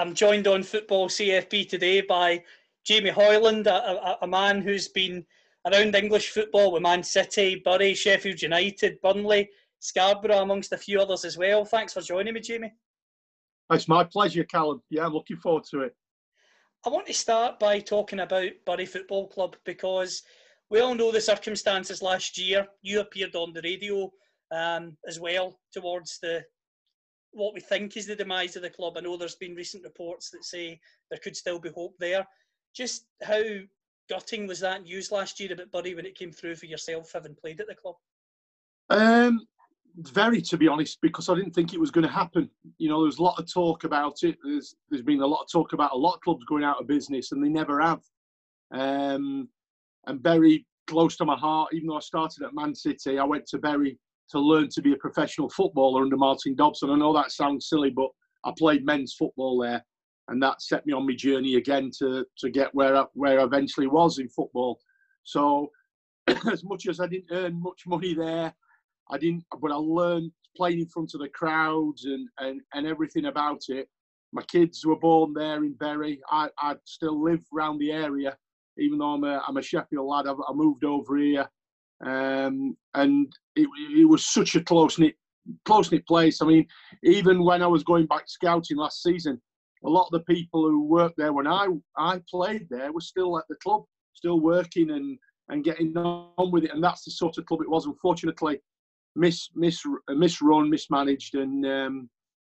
[0.00, 2.42] I'm joined on Football CFB today by
[2.86, 5.26] Jamie Hoyland, a, a, a man who's been
[5.70, 11.26] around English football with Man City, Bury, Sheffield United, Burnley, Scarborough, amongst a few others
[11.26, 11.66] as well.
[11.66, 12.72] Thanks for joining me, Jamie.
[13.70, 14.82] It's my pleasure, Callum.
[14.88, 15.94] Yeah, I'm looking forward to it.
[16.86, 20.22] I want to start by talking about Bury Football Club because
[20.70, 22.66] we all know the circumstances last year.
[22.80, 24.10] You appeared on the radio
[24.50, 26.42] um, as well towards the
[27.32, 28.94] what we think is the demise of the club.
[28.96, 32.26] I know there's been recent reports that say there could still be hope there.
[32.74, 33.42] Just how
[34.08, 37.34] gutting was that news last year about Bury when it came through for yourself, having
[37.34, 37.94] played at the club?
[38.90, 39.46] Um,
[39.96, 42.50] very, to be honest, because I didn't think it was going to happen.
[42.78, 44.36] You know, there's a lot of talk about it.
[44.42, 46.86] There's there's been a lot of talk about a lot of clubs going out of
[46.86, 48.00] business, and they never have.
[48.72, 49.48] Um,
[50.06, 53.46] and Bury, close to my heart, even though I started at Man City, I went
[53.48, 53.98] to Bury
[54.30, 56.90] to learn to be a professional footballer under Martin Dobson.
[56.90, 58.08] I know that sounds silly, but
[58.44, 59.84] I played men's football there,
[60.28, 63.44] and that set me on my journey again to to get where I, where I
[63.44, 64.78] eventually was in football.
[65.24, 65.70] So,
[66.50, 68.54] as much as I didn't earn much money there,
[69.10, 73.26] I didn't, but I learned playing in front of the crowds and and, and everything
[73.26, 73.88] about it.
[74.32, 76.20] My kids were born there in Bury.
[76.30, 78.36] I, I still live around the area,
[78.78, 80.28] even though I'm a, I'm a Sheffield lad.
[80.28, 81.48] I've, I moved over here,
[82.04, 85.14] um, and it, it was such a close knit
[85.64, 86.40] close knit place.
[86.42, 86.66] I mean,
[87.02, 89.40] even when I was going back scouting last season,
[89.84, 91.66] a lot of the people who worked there when I
[91.96, 93.84] I played there were still at the club,
[94.14, 95.18] still working and
[95.48, 96.72] and getting on with it.
[96.72, 97.86] And that's the sort of club it was.
[97.86, 98.60] Unfortunately,
[99.16, 102.10] mis mis misrun, mismanaged, and um,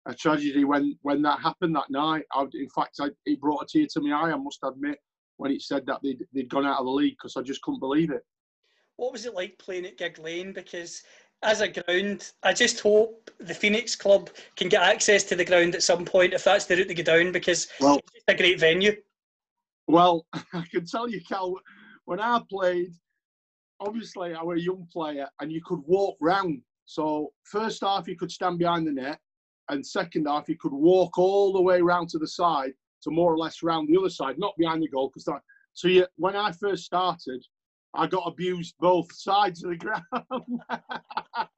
[0.06, 2.24] a tragedy when when that happened that night.
[2.32, 4.32] I, in fact, I, it brought a tear to my eye.
[4.32, 4.98] I must admit
[5.36, 7.80] when it said that they'd, they'd gone out of the league because I just couldn't
[7.80, 8.22] believe it.
[8.96, 10.52] What was it like playing at Gigg Lane?
[10.52, 11.02] Because
[11.42, 15.74] as a ground, I just hope the Phoenix Club can get access to the ground
[15.74, 18.34] at some point if that's the route to go down because Well- it's just a
[18.34, 18.96] great venue.
[19.86, 21.54] Well, I can tell you, Cal,
[22.06, 22.92] when I played,
[23.80, 26.62] obviously I was a young player and you could walk round.
[26.86, 29.18] So first half you could stand behind the net,
[29.70, 32.72] and second half you could walk all the way round to the side
[33.02, 35.08] to more or less round the other side, not behind the goal.
[35.08, 35.40] Because that,
[35.72, 37.44] so you, when I first started,
[37.94, 40.60] I got abused both sides of the ground.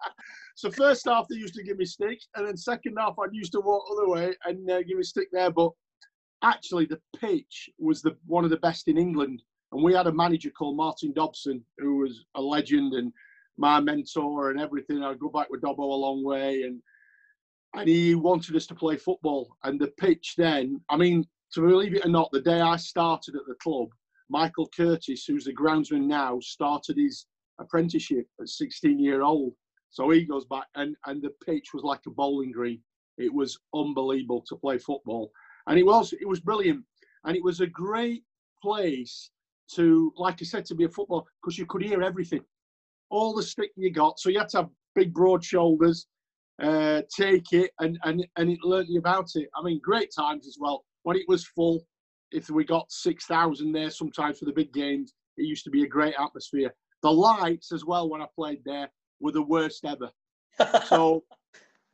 [0.54, 3.52] so first half they used to give me stick, and then second half I used
[3.52, 5.50] to walk other way and uh, give me stick there.
[5.50, 5.70] But
[6.42, 9.42] actually the pitch was the one of the best in England.
[9.72, 13.12] And we had a manager called Martin Dobson, who was a legend and
[13.58, 15.02] my mentor and everything.
[15.02, 16.80] I go back with Dobbo a long way, and
[17.74, 19.56] and he wanted us to play football.
[19.64, 23.34] And the pitch then, I mean, to believe it or not, the day I started
[23.34, 23.88] at the club,
[24.28, 27.26] Michael Curtis, who's the groundsman now, started his
[27.58, 29.52] apprenticeship at 16 year old.
[29.90, 32.80] So he goes back, and and the pitch was like a bowling green.
[33.18, 35.30] It was unbelievable to play football.
[35.66, 36.84] And it was it was brilliant.
[37.24, 38.22] And it was a great
[38.62, 39.30] place
[39.74, 42.42] to like i said to be a footballer because you could hear everything.
[43.10, 44.18] All the stick you got.
[44.18, 46.06] So you had to have big broad shoulders
[46.62, 49.48] uh, take it and and and it learnt you about it.
[49.56, 51.84] I mean great times as well when it was full
[52.36, 55.88] if we got 6000 there sometimes for the big games it used to be a
[55.88, 58.88] great atmosphere the lights as well when i played there
[59.20, 60.10] were the worst ever
[60.86, 61.22] so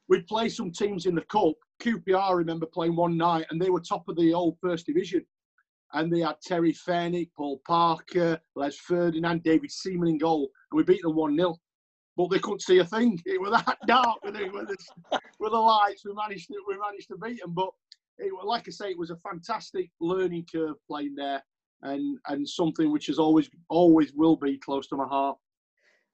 [0.09, 1.55] we'd play some teams in the cup.
[1.83, 5.25] QPR I remember playing one night, and they were top of the old First Division.
[5.95, 10.85] And they had Terry Fenwick, Paul Parker, Les Ferdinand, David Seaman in goal, and we
[10.85, 11.57] beat them one 0
[12.17, 13.19] But they couldn't see a thing.
[13.27, 16.05] It was that dark with, it, with, the, with the lights.
[16.05, 17.53] We managed to we managed to beat them.
[17.53, 17.71] But
[18.23, 21.43] it, like I say, it was a fantastic learning curve playing there,
[21.83, 25.37] and and something which is always always will be close to my heart.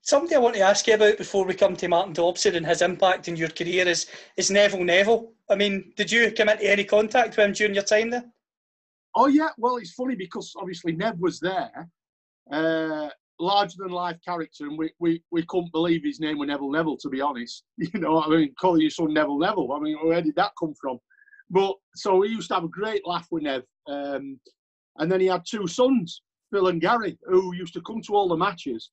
[0.03, 2.83] Something I want to ask you about before we come to Martin Dobson and his
[2.83, 4.07] impact in your career is
[4.37, 5.33] is Neville Neville.
[5.51, 8.25] I mean, did you come into any contact with him during your time there?
[9.15, 11.89] Oh yeah, well it's funny because obviously Nev was there,
[12.53, 13.09] uh,
[13.41, 16.97] larger than life character, and we, we, we couldn't believe his name was Neville Neville.
[16.99, 19.73] To be honest, you know, I mean, calling your son Neville Neville.
[19.73, 20.99] I mean, where did that come from?
[21.51, 24.39] But so we used to have a great laugh with Nev, um,
[24.99, 26.23] and then he had two sons,
[26.53, 28.91] Phil and Gary, who used to come to all the matches.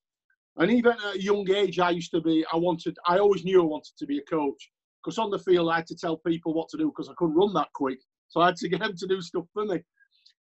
[0.57, 2.45] And even at a young age, I used to be.
[2.51, 2.97] I wanted.
[3.05, 4.71] I always knew I wanted to be a coach
[5.03, 7.35] because on the field I had to tell people what to do because I couldn't
[7.35, 7.99] run that quick.
[8.29, 9.81] So I had to get them to do stuff for me.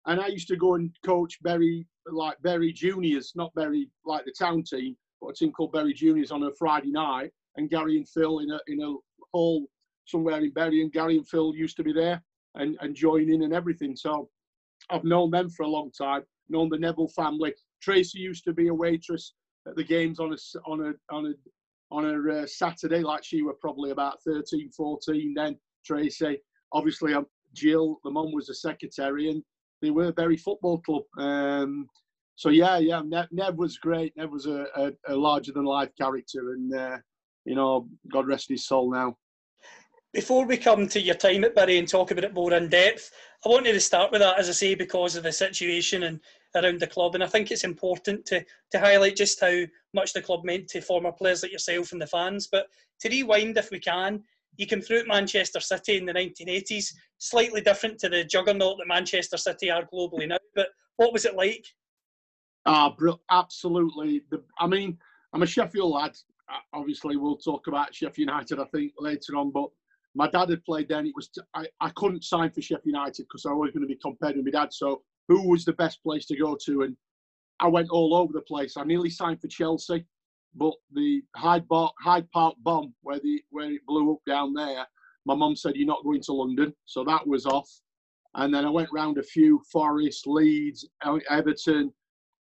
[0.07, 4.35] And I used to go and coach Bury, like Bury Juniors, not Bury like the
[4.39, 7.31] town team, but a team called Bury Juniors on a Friday night.
[7.57, 8.95] And Gary and Phil in a in a
[9.33, 9.67] hall
[10.07, 12.23] somewhere in Bury, and Gary and Phil used to be there
[12.55, 13.97] and and joining in and everything.
[13.97, 14.29] So
[14.91, 16.23] I've known them for a long time.
[16.49, 17.55] Known the Neville family.
[17.83, 19.35] Tracy used to be a waitress
[19.67, 20.37] at the games on a
[20.67, 21.33] on a on a
[21.91, 25.57] on a uh, Saturday, like she were probably about 13, 14 then.
[25.85, 26.39] Tracy,
[26.73, 29.43] obviously, um, Jill, the mum was a secretary, and
[29.81, 31.03] they were Bury Football Club.
[31.19, 31.87] Um,
[32.37, 34.17] so yeah, yeah, Nev, Nev, was great.
[34.17, 36.99] Nev was a, a, a larger than life character, and uh,
[37.45, 39.17] you know, God rest his soul now.
[40.15, 43.11] Before we come to your time at Bury and talk about it more in depth,
[43.45, 46.21] I wanted to start with that, as I say, because of the situation and
[46.55, 47.17] around the club.
[47.17, 50.81] And I think it's important to, to highlight just how much the club meant to
[50.81, 52.47] former players like yourself and the fans.
[52.47, 52.69] But
[53.01, 54.23] to rewind, if we can,
[54.57, 58.87] you came through at Manchester City in the 1980s, slightly different to the juggernaut that
[58.87, 60.39] Manchester City are globally now.
[60.55, 61.67] But what was it like?
[62.67, 62.95] Ah,
[63.33, 64.23] absolutely.
[64.31, 64.97] The, I mean,
[65.33, 66.17] I'm a Sheffield lad.
[66.73, 69.51] Obviously, we'll talk about Sheffield United, I think, later on.
[69.51, 69.71] But
[70.15, 71.07] my dad had played then.
[71.07, 73.99] It was I, I couldn't sign for Sheffield United because I was going to be
[74.01, 74.73] compared with my dad.
[74.73, 76.83] So who was the best place to go to?
[76.83, 76.97] And
[77.61, 78.77] I went all over the place.
[78.77, 80.05] I nearly signed for Chelsea,
[80.55, 84.87] but the Hyde, Bar, Hyde Park bomb where the where it blew up down there,
[85.25, 87.71] my mum said you're not going to London, so that was off.
[88.37, 90.89] And then I went round a few Forest, Leeds,
[91.31, 91.93] Everton,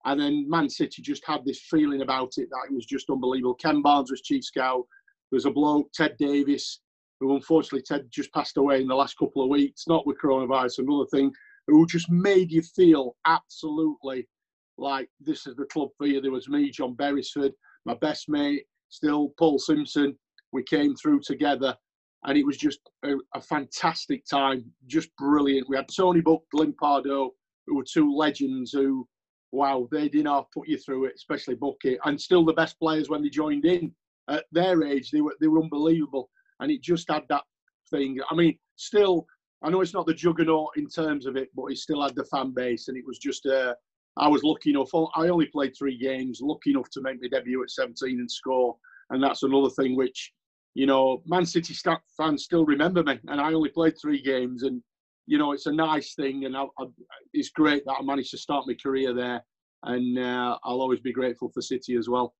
[0.04, 3.54] and then Man City just had this feeling about it that it was just unbelievable.
[3.54, 4.84] Ken Barnes was chief scout.
[5.30, 6.80] There was a bloke, Ted Davis,
[7.20, 10.78] who unfortunately Ted just passed away in the last couple of weeks, not with coronavirus,
[10.78, 11.32] another thing,
[11.66, 14.28] who just made you feel absolutely
[14.76, 16.20] like this is the club for you.
[16.20, 17.52] There was me, John Beresford,
[17.84, 20.16] my best mate, still Paul Simpson.
[20.52, 21.76] We came through together
[22.24, 25.68] and it was just a, a fantastic time, just brilliant.
[25.68, 27.30] We had Tony Book, Glyn Pardoe,
[27.66, 29.06] who were two legends who,
[29.52, 33.08] wow, they did not put you through it, especially Bucky, and still the best players
[33.08, 33.92] when they joined in
[34.28, 35.10] at their age.
[35.10, 36.30] They were they were unbelievable
[36.60, 37.42] and it just had that
[37.90, 38.18] thing.
[38.30, 39.26] I mean, still,
[39.62, 42.24] I know it's not the juggernaut in terms of it, but it still had the
[42.24, 43.46] fan base, and it was just.
[43.46, 43.74] Uh,
[44.16, 44.90] I was lucky enough.
[44.94, 46.38] I only played three games.
[46.40, 48.76] Lucky enough to make my debut at 17 and score,
[49.10, 50.32] and that's another thing which,
[50.74, 51.74] you know, Man City
[52.16, 54.82] fans still remember me, and I only played three games, and
[55.26, 56.84] you know, it's a nice thing, and I, I,
[57.32, 59.42] it's great that I managed to start my career there,
[59.84, 62.34] and uh, I'll always be grateful for City as well.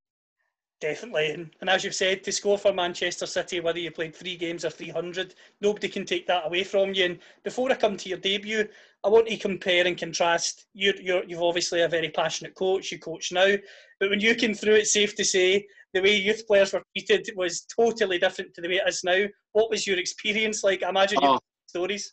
[0.80, 4.36] Definitely, and, and as you've said, to score for Manchester City, whether you played three
[4.36, 7.04] games or 300, nobody can take that away from you.
[7.04, 8.66] And before I come to your debut,
[9.04, 10.66] I want to compare and contrast.
[10.74, 13.54] You're, you're, you've obviously a very passionate coach, you coach now,
[14.00, 17.30] but when you came through, it's safe to say the way youth players were treated
[17.36, 19.24] was totally different to the way it is now.
[19.52, 20.82] What was your experience like?
[20.82, 21.38] I imagine you oh.
[21.66, 22.12] stories.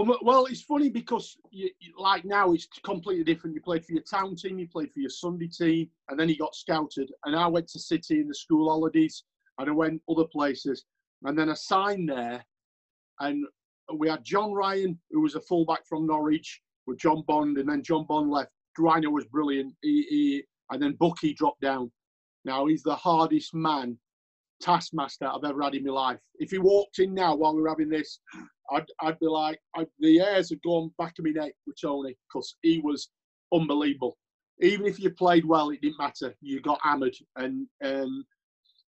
[0.00, 1.68] Um, well, it's funny because you,
[1.98, 3.54] like now it's completely different.
[3.54, 6.38] You played for your town team, you played for your Sunday team, and then you
[6.38, 7.12] got scouted.
[7.24, 9.24] And I went to City in the school holidays,
[9.58, 10.84] and I went other places,
[11.24, 12.42] and then I signed there,
[13.20, 13.44] and
[13.94, 17.82] we had John Ryan, who was a fullback from Norwich, with John Bond, and then
[17.82, 18.50] John Bond left.
[18.78, 21.92] Rhino was brilliant, he, he, and then Bucky dropped down.
[22.46, 23.98] Now he's the hardest man
[24.60, 26.18] taskmaster I've ever had in my life.
[26.38, 28.20] If he walked in now while we are having this,
[28.70, 32.16] I'd, I'd be like, I'd, the hairs had gone back of my neck with Tony
[32.28, 33.10] because he was
[33.52, 34.16] unbelievable.
[34.60, 36.34] Even if you played well, it didn't matter.
[36.40, 38.24] You got hammered, and um,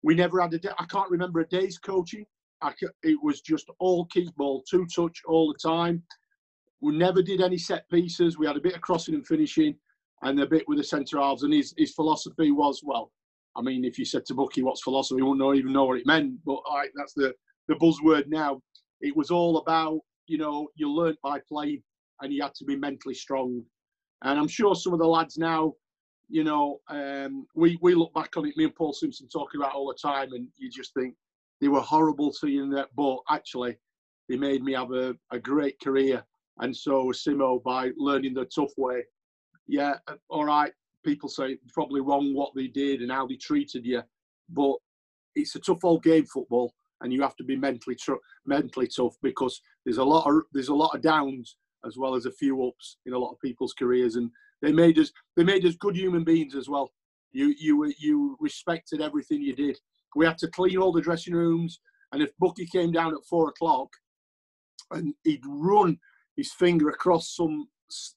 [0.03, 0.69] we never had a day.
[0.79, 2.27] I can't remember a day's coaching.
[2.61, 6.03] I, it was just all keep ball, two touch all the time.
[6.81, 8.39] We never did any set pieces.
[8.39, 9.75] We had a bit of crossing and finishing,
[10.23, 11.43] and a bit with the centre halves.
[11.43, 13.11] And his his philosophy was well.
[13.57, 16.07] I mean, if you said to Bucky what's philosophy, he wouldn't even know what it
[16.07, 16.39] meant.
[16.45, 16.61] But
[16.95, 17.35] that's the
[17.69, 18.61] the buzzword now.
[19.01, 21.83] It was all about, you know, you learnt by playing
[22.21, 23.63] and you had to be mentally strong.
[24.23, 25.75] And I'm sure some of the lads now,
[26.29, 29.75] you know, um, we, we look back on it, me and Paul Simpson talking about
[29.75, 31.15] all the time, and you just think
[31.61, 33.77] they were horrible to you, that, but actually,
[34.29, 36.25] they made me have a, a great career.
[36.61, 39.03] And so Simo by learning the tough way.
[39.67, 39.95] Yeah,
[40.29, 40.73] all right,
[41.05, 44.03] people say probably wrong what they did and how they treated you,
[44.49, 44.77] but
[45.35, 48.15] it's a tough old game, football and you have to be mentally tr-
[48.47, 52.27] mentally tough because there's a lot of there's a lot of downs as well as
[52.27, 54.31] a few ups in a lot of people's careers, and
[54.63, 56.91] they made us they made us good human beings as well.
[57.33, 59.79] You you you respected everything you did.
[60.15, 61.81] We had to clean all the dressing rooms,
[62.13, 63.89] and if Bucky came down at four o'clock,
[64.93, 65.99] and he'd run
[66.37, 67.69] his finger across some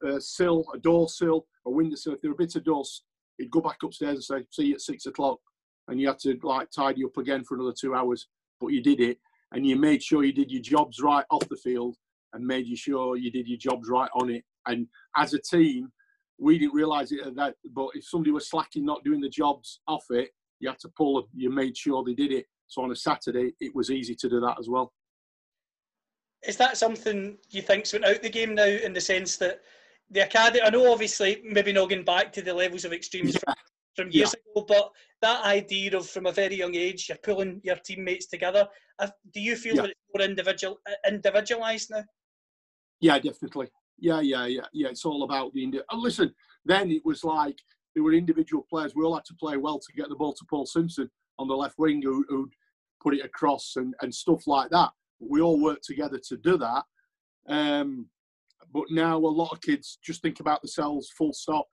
[0.07, 3.03] uh, sill, a door sill, a window sill, if there were bits of dust,
[3.37, 5.39] he'd go back upstairs and say, "See you at six o'clock,"
[5.87, 8.27] and you had to like tidy up again for another two hours.
[8.59, 9.19] But you did it,
[9.51, 11.95] and you made sure you did your jobs right off the field,
[12.33, 14.43] and made you sure you did your jobs right on it.
[14.67, 15.91] And as a team,
[16.39, 17.55] we didn't realise it at that.
[17.73, 21.27] But if somebody was slacking, not doing the jobs off it, you had to pull.
[21.33, 22.45] You made sure they did it.
[22.67, 24.91] So on a Saturday, it was easy to do that as well.
[26.47, 29.61] Is that something you think's went out the game now in the sense that
[30.11, 30.61] the academy?
[30.61, 33.53] I know obviously maybe not going back to the levels of extremes Yeah.
[33.95, 34.51] from, years Yeah.
[34.61, 38.67] ago, but that idea of from a very young age you're pulling your teammates together.
[38.99, 39.81] uh, Do you feel Yeah.
[39.83, 42.03] that it's more individual uh, individualised now?
[42.99, 43.69] Yeah, definitely.
[43.97, 44.89] Yeah, yeah, yeah, yeah.
[44.89, 46.33] It's all about the indi- and listen.
[46.65, 47.57] Then it was like
[47.93, 48.93] there were individual players.
[48.95, 51.09] We all had to play well to get the ball to Paul Simpson
[51.39, 52.53] on the left wing, who, who'd
[53.01, 54.91] put it across and, and stuff like that.
[55.19, 56.83] We all work together to do that.
[57.47, 58.07] Um,
[58.73, 61.65] but now a lot of kids just think about themselves, full stop.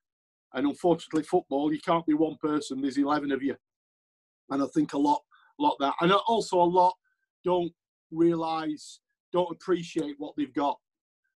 [0.54, 2.80] And unfortunately, football, you can't be one person.
[2.80, 3.56] There's eleven of you,
[4.50, 5.22] and I think a lot,
[5.58, 6.92] a lot that, and also a lot
[7.42, 7.72] don't
[8.10, 9.00] realise,
[9.32, 10.76] don't appreciate what they've got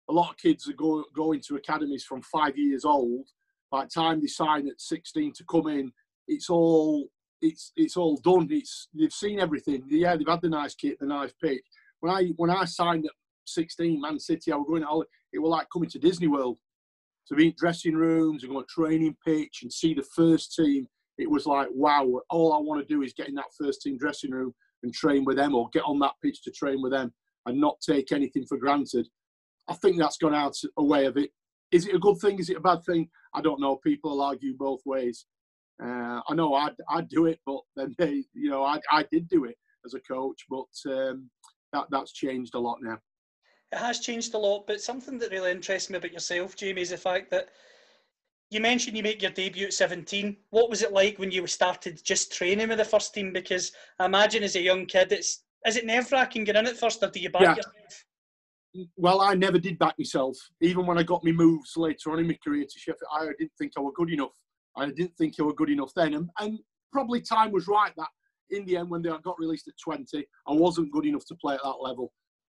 [0.10, 3.28] a lot of kids are go, going to academies from five years old.
[3.72, 5.92] By the time they sign at 16 to come in,
[6.28, 7.08] it's all
[7.42, 8.48] it's it's all done.
[8.50, 9.84] It's they've seen everything.
[9.88, 11.64] Yeah, they've had the nice kit, the nice pitch.
[12.04, 13.12] When I when I signed at
[13.46, 15.08] 16, Man City, I was going out.
[15.32, 16.58] It was like coming to Disney World.
[17.30, 20.86] To be in dressing rooms and go to training pitch and see the first team.
[21.18, 22.06] It was like wow.
[22.30, 25.24] All I want to do is get in that first team dressing room and train
[25.24, 27.14] with them, or get on that pitch to train with them,
[27.46, 29.08] and not take anything for granted.
[29.70, 31.30] I think that's gone out a way of it.
[31.72, 32.38] Is it a good thing?
[32.38, 33.10] Is it a bad thing?
[33.34, 33.78] I don't know.
[33.78, 35.26] People will argue both ways.
[35.82, 39.30] Uh, I know I'd, I'd do it, but then they, you know, I, I did
[39.30, 39.56] do it
[39.86, 41.30] as a coach, but um,
[41.74, 42.98] that that's changed a lot now.
[43.72, 46.92] It has changed a lot, but something that really interests me about yourself, Jamie, is
[46.92, 47.50] the fact that
[48.52, 50.38] you mentioned you make your debut at 17.
[50.52, 53.34] What was it like when you started just training with the first team?
[53.34, 56.78] Because I imagine as a young kid, it's is it nerve wracking getting in at
[56.78, 57.56] first, or do you back Yeah.
[57.56, 58.06] yourself?
[58.96, 60.38] Well, I never did back myself.
[60.62, 63.54] Even when I got my moves later on in my career to Sheffield, I didn't
[63.58, 64.34] think I were good enough.
[64.76, 66.60] I didn't think I were good enough then, and, and
[66.92, 68.08] probably time was right that
[68.54, 71.56] in the end when they got released at 20, I wasn't good enough to play
[71.56, 72.12] at that level.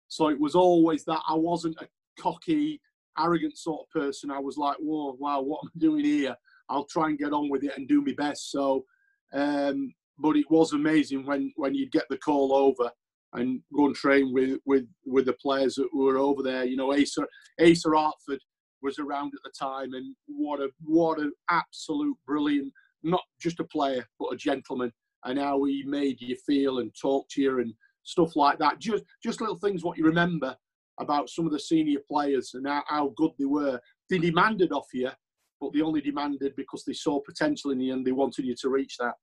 [0.09, 1.89] So it was always that I wasn't a
[2.21, 2.81] cocky,
[3.19, 4.31] arrogant sort of person.
[4.31, 6.37] I was like, whoa, wow, what am I doing here?
[6.69, 8.51] I'll try and get on with it and do my best.
[8.51, 8.85] So,
[9.33, 12.91] um, but it was amazing when when you'd get the call over
[13.35, 16.65] and go and train with with with the players that were over there.
[16.65, 17.27] You know, Asa
[17.61, 18.41] Asa Hartford
[18.83, 23.65] was around at the time, and what a what an absolute brilliant, not just a
[23.65, 24.93] player but a gentleman,
[25.25, 28.79] and how he made you feel and talk to you and stuff like that.
[28.79, 30.57] Just just little things what you remember
[31.01, 33.81] about some of the senior players and how, how good they were.
[34.11, 35.11] They demanded off you,
[35.61, 38.69] but they only demanded because they saw potential in you and they wanted you to
[38.69, 39.15] reach that.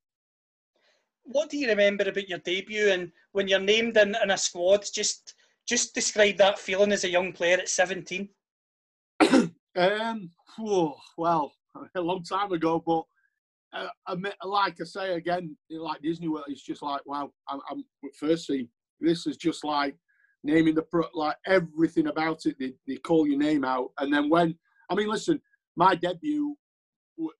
[1.23, 4.85] What do you remember about your debut and when you're named in, in a squad?
[4.93, 5.33] Just
[5.67, 8.29] just describe that feeling as a young player at 17.
[9.77, 10.31] Um,
[11.17, 11.51] well,
[11.95, 13.03] a long time ago, but
[13.75, 17.31] uh, like I say again, like Disney World, it's just like wow.
[17.49, 17.83] I'm, I'm
[18.19, 18.51] first
[19.01, 19.95] this is just like
[20.43, 22.55] naming the like everything about it.
[22.59, 24.55] They, they call your name out, and then when
[24.89, 25.41] I mean, listen,
[25.75, 26.55] my debut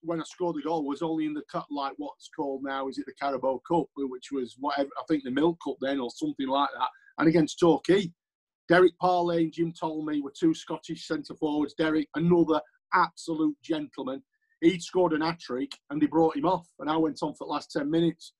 [0.01, 2.97] when I scored the goal was only in the cut like what's called now is
[2.97, 6.47] it the Carabao Cup, which was whatever I think the Milk Cup then or something
[6.47, 8.11] like that, and against Torquay.
[8.67, 11.75] Derek Parlane and Jim Tolmie were two Scottish centre forwards.
[11.75, 12.59] Derek, another
[12.95, 14.23] absolute gentleman.
[14.61, 16.67] He'd scored an hat trick and they brought him off.
[16.79, 18.33] And I went on for the last 10 minutes.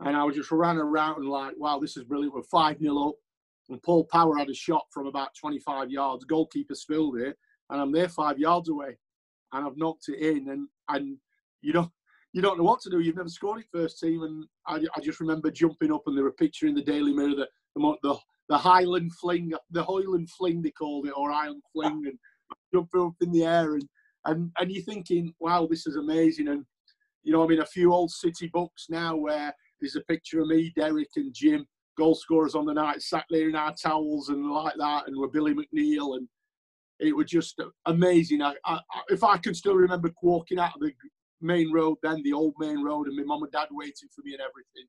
[0.00, 2.34] And I was just ran around and like, wow, this is brilliant.
[2.34, 3.14] We're 5 0 up.
[3.68, 6.24] And Paul Power had a shot from about 25 yards.
[6.24, 7.36] Goalkeeper spilled it.
[7.68, 8.96] And I'm there five yards away.
[9.52, 10.48] And I've knocked it in.
[10.48, 11.18] And, and
[11.60, 11.90] you don't.
[12.32, 13.00] You don't know what to do.
[13.00, 16.22] You've never scored it first team, and I, I just remember jumping up, and they
[16.22, 18.16] were picturing the Daily Mirror the the, the
[18.50, 22.18] the Highland Fling, the Highland Fling they called it, or Highland Fling, and
[22.72, 23.88] jumping up in the air, and
[24.26, 26.64] and and you're thinking, wow, this is amazing, and
[27.22, 30.48] you know, I mean, a few old City books now where there's a picture of
[30.48, 34.50] me, Derek, and Jim, goal scorers on the night, sat there in our towels and
[34.50, 36.28] like that, and with Billy McNeill, and
[36.98, 38.42] it was just amazing.
[38.42, 40.92] I, I, if I could still remember walking out of the
[41.40, 44.32] main road, then the old main road, and my mum and dad waiting for me
[44.32, 44.86] and everything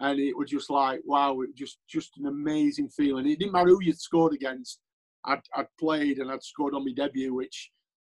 [0.00, 3.26] and it was just like wow, it was just just an amazing feeling.
[3.26, 4.80] It didn't matter who you'd scored against.
[5.24, 7.70] I'd, I'd played and I'd scored on my debut, which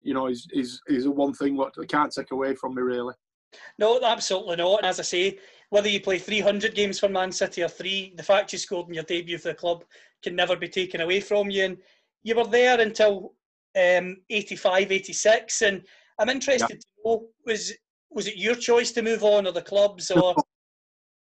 [0.02, 2.82] you know is is is a one thing what I can't take away from me
[2.82, 3.14] really.
[3.78, 4.80] No, absolutely not.
[4.80, 5.40] And as I say,
[5.70, 8.94] whether you play 300 games for Man City or three, the fact you scored in
[8.94, 9.84] your debut for the club
[10.24, 11.66] can never be taken away from you.
[11.66, 11.78] And
[12.24, 13.34] you were there until
[13.76, 15.62] um, 85, 86.
[15.62, 15.84] And
[16.20, 17.74] I'm interested to know, was
[18.12, 20.36] was it your choice to move on, or the clubs, or?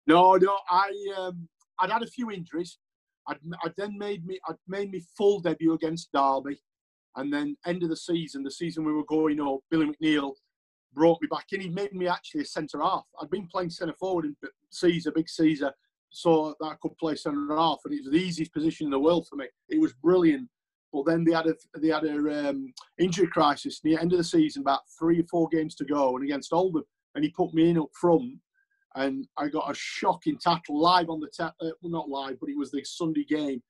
[0.07, 0.59] No, no.
[0.71, 1.49] I um,
[1.81, 2.78] I'd had a few injuries.
[3.28, 6.59] I'd, I'd then made me I'd made me full debut against Derby,
[7.16, 10.33] and then end of the season, the season we were going up, Billy McNeil
[10.95, 11.61] brought me back in.
[11.61, 13.04] He made me actually a centre half.
[13.21, 14.37] I'd been playing centre forward in
[14.71, 15.73] Caesar, big Caesar,
[16.11, 18.99] so that I could play centre half, and it was the easiest position in the
[18.99, 19.47] world for me.
[19.69, 20.49] It was brilliant.
[20.92, 24.25] But then they had a they had a um, injury crisis near end of the
[24.25, 27.71] season, about three or four games to go, and against Oldham, and he put me
[27.71, 28.35] in up front,
[28.95, 32.50] and I got a shocking tackle live on the ta- uh, well, not live, but
[32.50, 33.62] it was the Sunday game.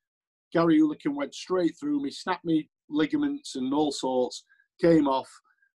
[0.52, 4.44] Gary Hoolickin went straight through me, snapped me ligaments and all sorts,
[4.80, 5.28] came off,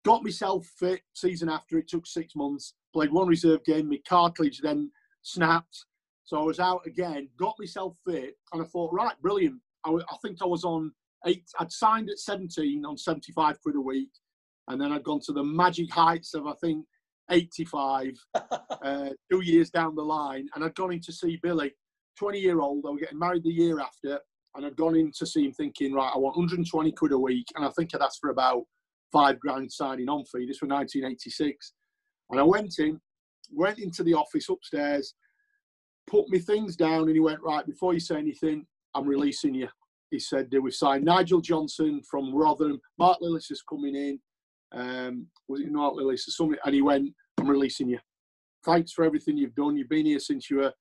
[0.04, 1.00] got myself fit.
[1.14, 3.88] Season after it took six months, played one reserve game.
[3.88, 4.90] My cartilage then
[5.22, 5.84] snapped,
[6.24, 7.28] so I was out again.
[7.38, 9.60] Got myself fit, and I thought, right, brilliant.
[9.84, 10.92] I think I was on
[11.26, 11.44] eight.
[11.58, 14.10] I'd signed at 17 on 75 quid a week,
[14.68, 16.86] and then I'd gone to the magic heights of I think
[17.30, 21.72] 85 uh, two years down the line, and I'd gone in to see Billy,
[22.18, 22.84] 20 year old.
[22.86, 24.20] I was getting married the year after,
[24.54, 27.46] and I'd gone in to see him thinking, right, I want 120 quid a week,
[27.56, 28.62] and I think I'd asked for about
[29.12, 30.46] five grand signing on fee.
[30.46, 31.72] This was 1986,
[32.30, 33.00] and I went in,
[33.52, 35.14] went into the office upstairs,
[36.06, 39.68] put my things down, and he went, right, before you say anything, I'm releasing you.
[40.10, 42.80] He said, we've signed Nigel Johnson from Rotherham.
[42.98, 44.20] Mark Lillis is coming in.
[44.72, 46.58] Um, was it Mark Lillis or something?
[46.64, 47.98] And he went, I'm releasing you.
[48.64, 49.76] Thanks for everything you've done.
[49.76, 50.72] You've been here since you were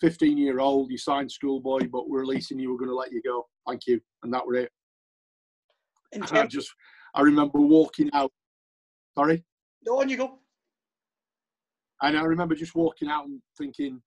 [0.00, 0.90] 15 year old.
[0.90, 2.70] You signed schoolboy, but we're releasing you.
[2.70, 3.46] We're going to let you go.
[3.66, 4.00] Thank you.
[4.22, 4.70] And that was it.
[6.12, 6.70] And I just,
[7.14, 8.32] I remember walking out.
[9.16, 9.44] Sorry.
[9.84, 10.38] no, on you go.
[12.00, 14.00] And I remember just walking out and thinking,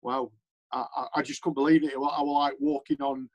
[0.00, 0.30] wow,
[0.72, 1.94] I, I, I just couldn't believe it.
[1.94, 3.28] I was like walking on,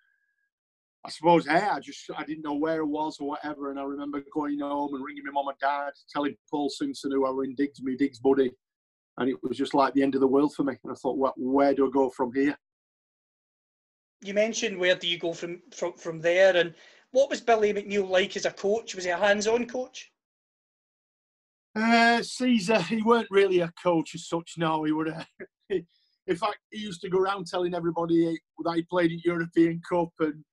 [1.06, 1.70] I suppose, air.
[1.72, 3.70] I just, I didn't know where it was or whatever.
[3.70, 7.28] And I remember going home and ringing my mum and dad, telling Paul Simpson, who
[7.28, 8.52] I were in Diggs, me Diggs buddy.
[9.18, 10.78] And it was just like the end of the world for me.
[10.84, 12.58] And I thought, what, where do I go from here?
[14.22, 16.74] You mentioned where do you go from from from there, and
[17.12, 18.96] what was Billy McNeill like as a coach?
[18.96, 20.12] Was he a hands-on coach?
[21.76, 24.56] Uh, Caesar, he weren't really a coach as such.
[24.58, 25.08] No, he would.
[25.14, 25.28] have.
[25.70, 30.10] in fact, he used to go around telling everybody that he played in European Cup
[30.20, 30.44] and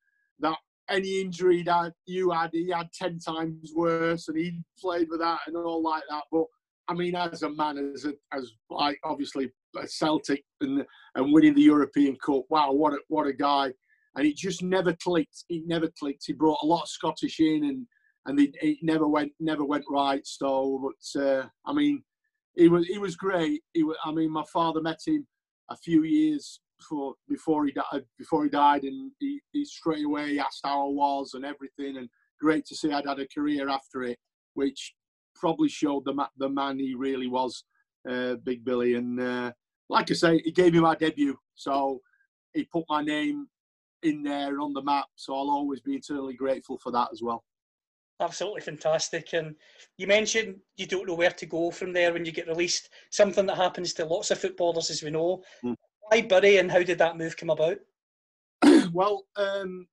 [0.40, 0.58] that
[0.90, 5.40] any injury that you had, he had ten times worse, and he played with that
[5.46, 6.24] and all like that.
[6.30, 6.44] But
[6.88, 11.54] I mean, as a man, as a, as like obviously a Celtic and and winning
[11.54, 13.72] the European Cup, wow, what a what a guy!
[14.16, 15.44] And it just never clicked.
[15.48, 16.24] It never clicked.
[16.26, 17.86] He brought a lot of Scottish in, and
[18.26, 20.26] and it, it never went never went right.
[20.26, 22.02] So, but uh, I mean,
[22.54, 23.62] he was he was great.
[23.72, 25.26] He was, I mean, my father met him
[25.70, 30.38] a few years before before he died before he died, and he, he straight away
[30.38, 31.96] asked how I was and everything.
[31.96, 32.08] And
[32.40, 34.18] great to see I'd had a career after it,
[34.54, 34.94] which
[35.34, 37.64] probably showed the ma- the man he really was,
[38.08, 38.94] uh, Big Billy.
[38.94, 39.52] And uh,
[39.88, 42.00] like I say, he gave me my debut, so
[42.52, 43.48] he put my name
[44.02, 45.06] in there on the map.
[45.16, 47.44] So I'll always be eternally grateful for that as well.
[48.20, 49.32] Absolutely fantastic.
[49.32, 49.56] And
[49.98, 52.90] you mentioned you don't know where to go from there when you get released.
[53.10, 55.42] Something that happens to lots of footballers, as we know.
[55.64, 55.74] Mm.
[56.08, 57.78] Why Bury, and how did that move come about?
[58.92, 59.88] well, um,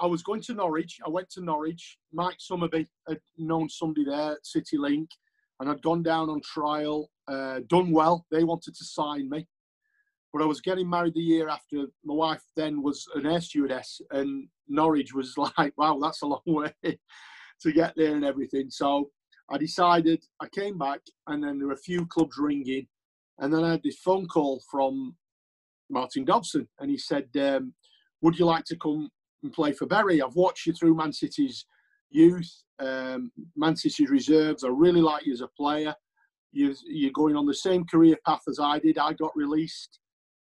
[0.00, 0.98] I was going to Norwich.
[1.04, 1.98] I went to Norwich.
[2.12, 5.10] Mike Summerbee had known somebody there at City Link,
[5.58, 8.24] and I'd gone down on trial, uh, done well.
[8.30, 9.46] They wanted to sign me,
[10.32, 11.86] but I was getting married the year after.
[12.04, 16.42] My wife then was an air stewardess, and Norwich was like, wow, that's a long
[16.46, 16.72] way
[17.62, 18.70] to get there and everything.
[18.70, 19.10] So
[19.50, 20.22] I decided.
[20.40, 22.86] I came back, and then there were a few clubs ringing,
[23.38, 25.16] and then I had this phone call from
[25.90, 27.74] Martin Dobson, and he said, um,
[28.22, 29.10] "Would you like to come
[29.42, 30.20] and play for Bury?
[30.22, 31.66] I've watched you through Man City's
[32.10, 34.64] youth, um, Man City's reserves.
[34.64, 35.94] I really like you as a player.
[36.52, 38.98] You, you're going on the same career path as I did.
[38.98, 40.00] I got released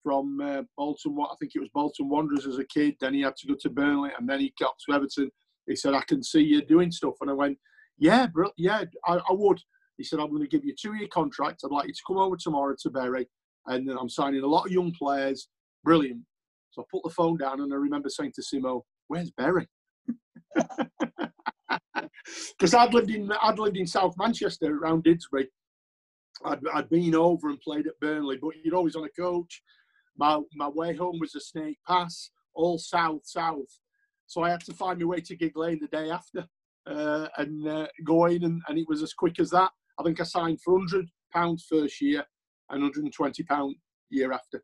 [0.02, 1.18] from uh, Bolton.
[1.20, 2.96] I think it was Bolton Wanderers as a kid.
[3.00, 5.32] Then he had to go to Burnley, and then he got to Everton.
[5.68, 7.58] He said, "I can see you doing stuff," and I went,
[7.98, 9.62] "Yeah, bro, yeah, I, I would."
[9.98, 11.62] He said, "I'm going to give you a two-year contract.
[11.64, 13.28] I'd like you to come over tomorrow to Bury,
[13.68, 15.48] and I'm signing a lot of young players.
[15.84, 16.22] Brilliant."
[16.74, 19.68] So I put the phone down, and I remember saying to Simo, "Where's Bury?"
[22.58, 25.46] Because I'd lived in I'd lived in South Manchester around Didsbury.
[26.44, 29.62] I'd, I'd been over and played at Burnley, but you're always on a coach.
[30.18, 33.80] My my way home was a Snake Pass, all south south.
[34.26, 36.48] So I had to find my way to Gigg Lane the day after,
[36.88, 39.70] uh, and uh, go in, and, and it was as quick as that.
[40.00, 42.26] I think I signed for hundred pounds first year
[42.72, 43.76] and 120 pound
[44.10, 44.64] year after.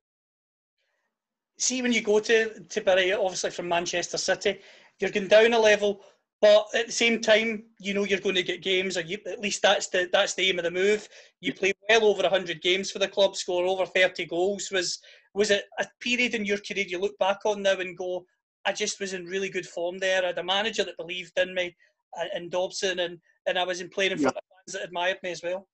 [1.59, 4.59] See, when you go to, to Bury, obviously from Manchester City,
[4.99, 6.01] you're going down a level.
[6.41, 9.41] But at the same time, you know you're going to get games, or you, at
[9.41, 11.07] least that's the that's the aim of the move.
[11.41, 14.69] You play well over hundred games for the club, score over thirty goals.
[14.71, 14.99] Was
[15.33, 18.25] was it a period in your career you look back on now and go,
[18.65, 20.23] I just was in really good form there.
[20.23, 21.75] I had a manager that believed in me,
[22.17, 24.39] uh, and Dobson, and and I was in playing in front yeah.
[24.39, 25.67] of fans that admired me as well.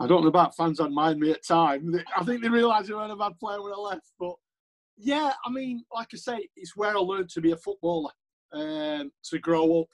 [0.00, 1.94] I don't know about fans admired me at time.
[2.16, 4.34] I think they realised I was a bad player when I left, but
[4.96, 8.10] yeah, I mean, like I say, it's where I learned to be a footballer,
[8.54, 9.88] um, to grow up.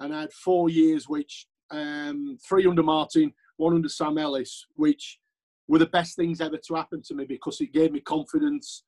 [0.00, 5.20] And I had four years, which um, three under Martin, one under Sam Ellis, which
[5.68, 8.82] were the best things ever to happen to me because it gave me confidence.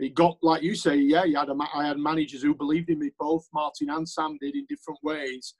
[0.00, 2.98] It got, like you say, yeah, you had a, I had managers who believed in
[2.98, 5.54] me, both Martin and Sam did in different ways.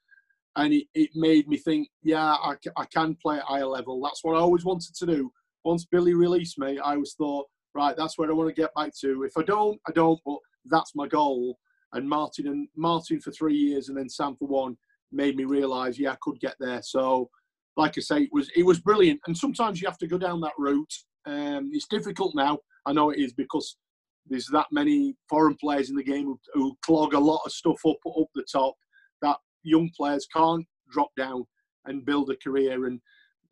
[0.57, 4.01] And it, it made me think, yeah, I, I can play at higher level.
[4.03, 5.33] That's what I always wanted to do.
[5.65, 8.93] Once Billy released me, I always thought, right, that's where I want to get back
[9.01, 9.23] to.
[9.25, 11.59] If I don't, I don't, but that's my goal.
[11.95, 14.77] And Martin and Martin for three years and then Sam for one
[15.11, 16.83] made me realise, yeah, I could get there.
[16.83, 17.31] So,
[17.77, 19.21] like I say, it was it was brilliant.
[19.27, 20.93] And sometimes you have to go down that route.
[21.27, 22.59] Um, it's difficult now.
[22.87, 23.77] I know it is because
[24.27, 27.81] there's that many foreign players in the game who, who clog a lot of stuff
[27.87, 28.75] up up the top
[29.63, 31.45] young players can't drop down
[31.87, 32.87] and build a career.
[32.87, 33.01] And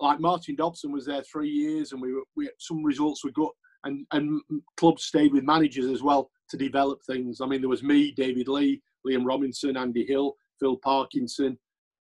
[0.01, 3.51] like Martin Dobson was there three years, and we were we some results were good
[3.85, 4.41] and and
[4.77, 7.41] clubs stayed with managers as well to develop things.
[7.41, 11.59] I mean, there was me, David Lee, Liam Robinson, Andy Hill, Phil Parkinson.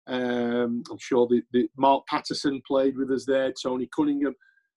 [0.09, 4.35] Um, I'm sure the, the Mark Patterson played with us there, Tony Cunningham,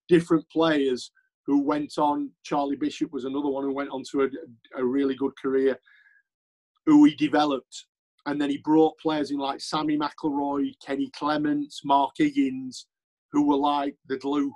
[0.07, 1.11] different players
[1.47, 2.29] who went on.
[2.43, 5.77] Charlie Bishop was another one who went on to a, a really good career,
[6.85, 7.85] who he developed.
[8.25, 12.87] And then he brought players in like Sammy McIlroy, Kenny Clements, Mark Higgins,
[13.31, 14.51] who were like the glue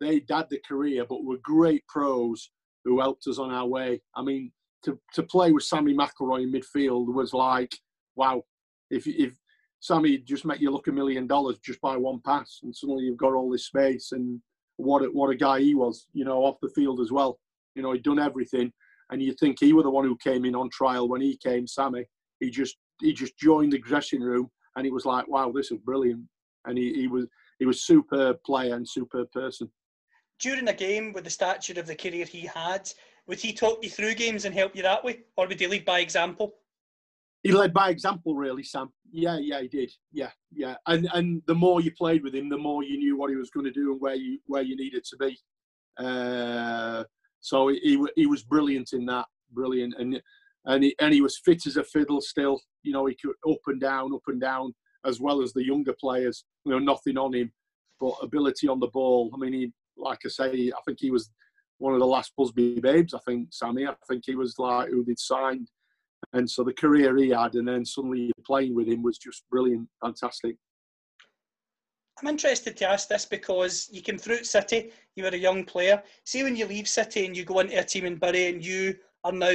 [0.00, 2.50] they had the career, but were great pros
[2.84, 4.00] who helped us on our way.
[4.14, 4.52] I mean,
[4.84, 7.74] to, to play with Sammy McIlroy in midfield was like,
[8.16, 8.42] wow.
[8.90, 9.34] If if
[9.80, 13.18] Sammy just make you look a million dollars just by one pass, and suddenly you've
[13.18, 14.40] got all this space, and
[14.76, 17.38] what a, what a guy he was, you know, off the field as well.
[17.74, 18.72] You know, he'd done everything,
[19.10, 21.66] and you'd think he were the one who came in on trial when he came,
[21.66, 22.06] Sammy.
[22.40, 25.78] He just he just joined the dressing room, and it was like, wow, this is
[25.78, 26.22] brilliant.
[26.64, 27.26] And he, he was
[27.58, 29.70] he was superb player and superb person
[30.38, 32.90] during a game with the stature of the career he had,
[33.26, 35.84] would he talk you through games and help you that way, or would he lead
[35.84, 36.54] by example?
[37.42, 38.90] He led by example, really, Sam.
[39.10, 39.92] Yeah, yeah, he did.
[40.12, 40.74] Yeah, yeah.
[40.86, 43.50] And and the more you played with him, the more you knew what he was
[43.50, 45.38] going to do and where you where you needed to be.
[45.98, 47.04] Uh,
[47.40, 50.20] so he he was brilliant in that, brilliant, and
[50.64, 52.60] and he, and he was fit as a fiddle still.
[52.82, 55.94] You know, he could up and down, up and down, as well as the younger
[55.98, 56.44] players.
[56.64, 57.52] You know, nothing on him,
[58.00, 59.30] but ability on the ball.
[59.34, 61.30] I mean, he like I say, I think he was
[61.78, 63.14] one of the last Busby babes.
[63.14, 63.86] I think Sammy.
[63.86, 65.68] I think he was like who they'd signed,
[66.32, 69.88] and so the career he had, and then suddenly playing with him was just brilliant,
[70.02, 70.56] fantastic.
[72.20, 76.02] I'm interested to ask this because you came through City, you were a young player.
[76.24, 78.96] See, when you leave City and you go into a team in Bury and you
[79.22, 79.52] are now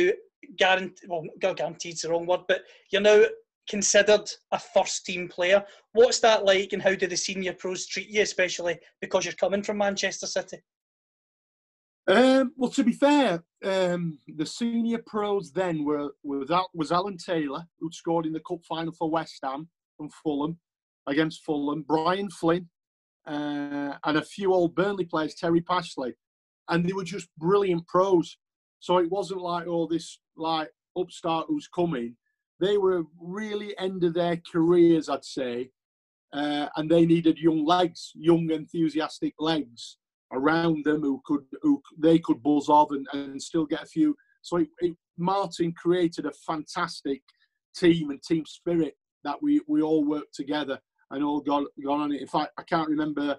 [0.57, 3.23] guaranteed, well, guaranteed is the wrong word, but you're now
[3.69, 5.63] considered a first team player.
[5.93, 9.63] What's that like, and how do the senior pros treat you, especially because you're coming
[9.63, 10.57] from Manchester City?
[12.07, 17.63] Um, well, to be fair, um, the senior pros then were was, was Alan Taylor,
[17.79, 20.59] who scored in the cup final for West Ham from Fulham
[21.07, 22.67] against Fulham, Brian Flynn,
[23.25, 26.13] uh, and a few old Burnley players, Terry Pashley,
[26.67, 28.37] and they were just brilliant pros.
[28.79, 32.15] So it wasn't like oh this like upstart who's coming
[32.63, 35.69] they were really end of their careers, I'd say,
[36.31, 39.97] uh, and they needed young legs, young enthusiastic legs
[40.31, 44.15] around them who could who they could buzz off and, and still get a few.
[44.41, 47.21] So it, it, Martin created a fantastic
[47.75, 50.79] team and team spirit that we we all worked together
[51.11, 52.21] and all got got on it.
[52.21, 53.37] In fact, I can't remember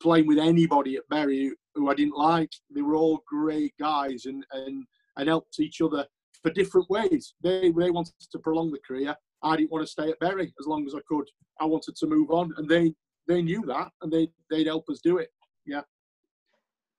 [0.00, 2.50] playing with anybody at Bury who I didn't like.
[2.70, 4.84] They were all great guys and and
[5.16, 6.06] and helped each other
[6.42, 7.34] for different ways.
[7.42, 9.14] They they wanted to prolong the career.
[9.42, 11.28] I didn't want to stay at Bury as long as I could.
[11.60, 12.94] I wanted to move on, and they
[13.28, 15.30] they knew that, and they they'd help us do it.
[15.66, 15.82] Yeah.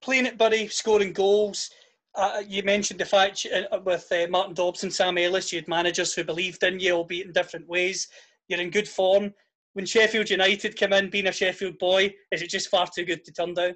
[0.02, 1.69] Playing at Bury, scoring goals.
[2.15, 6.13] Uh, you mentioned the fact uh, with uh, Martin Dobson, Sam Ellis, you had managers
[6.13, 8.08] who believed in you, albeit in different ways.
[8.47, 9.34] You're in good form.
[9.73, 13.26] When Sheffield United came in, being a Sheffield boy, is it just far too good
[13.26, 13.73] to turn down?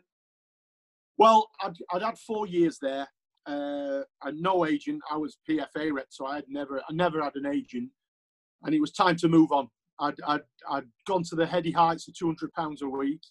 [1.17, 3.08] Well, I'd, I'd had four years there
[3.47, 5.01] uh, and no agent.
[5.12, 7.89] I was PFA rep, so I had never, I never had an agent,
[8.63, 9.69] and it was time to move on.
[9.99, 13.21] I'd, I'd, I'd gone to the heady heights of two hundred pounds a week,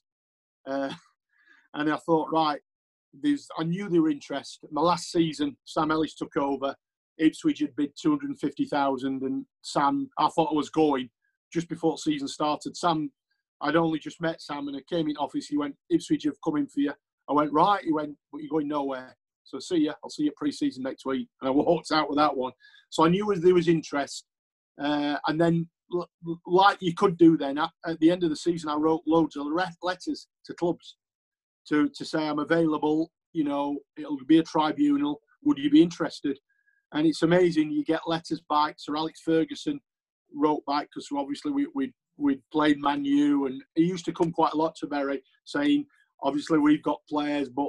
[0.67, 0.93] uh,
[1.75, 2.61] and I thought, right,
[3.13, 4.71] there's, I knew they were interested.
[4.73, 6.75] My last season, Sam Ellis took over,
[7.19, 11.09] Ipswich had bid 250,000 and Sam, I thought I was going
[11.53, 12.77] just before the season started.
[12.77, 13.11] Sam,
[13.61, 15.47] I'd only just met Sam and I came in office.
[15.47, 16.93] He went, Ipswich have come in for you.
[17.29, 17.83] I went, right.
[17.83, 19.17] He went, but you're going nowhere.
[19.47, 19.95] So see you.
[20.03, 21.29] I'll see you pre-season next week.
[21.41, 22.53] And I walked out with that one.
[22.91, 24.25] So I knew there was interest.
[24.81, 25.69] Uh, and then,
[26.47, 29.47] like you could do then, at, the end of the season, I wrote loads of
[29.83, 30.97] letters to clubs
[31.69, 33.13] to, to say I'm available.
[33.33, 35.21] You know, it'll be a tribunal.
[35.45, 36.39] Would you be interested?
[36.93, 37.71] And it's amazing.
[37.71, 38.77] You get letters back.
[38.79, 39.81] Sir Alex Ferguson
[40.35, 44.33] wrote back because obviously we, we, we'd played Man U and he used to come
[44.33, 45.87] quite a lot to Bury saying,
[46.23, 47.69] obviously we've got players, but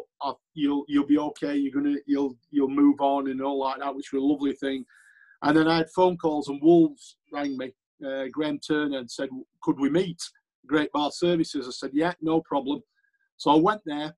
[0.54, 1.56] you'll you'll be okay.
[1.56, 4.86] You're gonna you'll you'll move on and all like that, which was a lovely thing.
[5.44, 7.74] And then I had phone calls and Wolves rang me.
[8.06, 9.30] Uh, Graham Turner and said,
[9.62, 10.22] "Could we meet?"
[10.66, 11.68] Great Barr Services.
[11.68, 12.82] I said, "Yeah, no problem."
[13.38, 14.16] So I went there.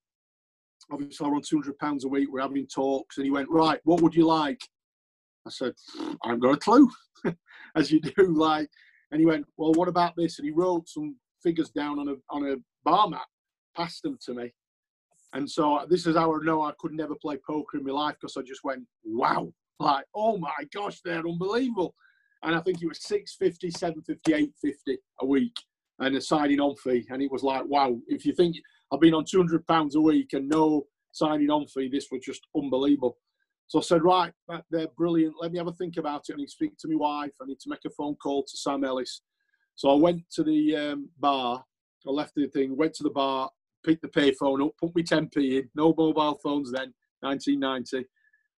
[0.91, 2.29] Obviously, I run two hundred pounds a week.
[2.31, 4.61] We're having talks, and he went, "Right, what would you like?"
[5.45, 6.89] I said, "I haven't got a clue,"
[7.75, 8.33] as you do.
[8.33, 8.69] Like,
[9.11, 12.15] and he went, "Well, what about this?" And he wrote some figures down on a
[12.29, 13.25] on a bar mat
[13.75, 14.53] passed them to me.
[15.33, 18.15] And so this is how I know I could never play poker in my life
[18.19, 21.93] because I just went, wow, like, oh my gosh, they're unbelievable.
[22.43, 25.55] And I think it was 650, 750, 850 a week
[25.99, 27.05] and a signing on fee.
[27.09, 28.55] And it was like, wow, if you think
[28.91, 32.47] I've been on 200 pounds a week and no signing on fee, this was just
[32.55, 33.17] unbelievable.
[33.67, 34.33] So I said, right,
[34.71, 35.35] they're brilliant.
[35.39, 36.33] Let me have a think about it.
[36.33, 37.33] I need to speak to my wife.
[37.39, 39.21] I need to make a phone call to Sam Ellis.
[39.75, 41.63] So I went to the um, bar.
[42.07, 43.49] I left the thing, went to the bar,
[43.85, 48.07] picked the payphone up, put me 10p in, no mobile phones then, 1990.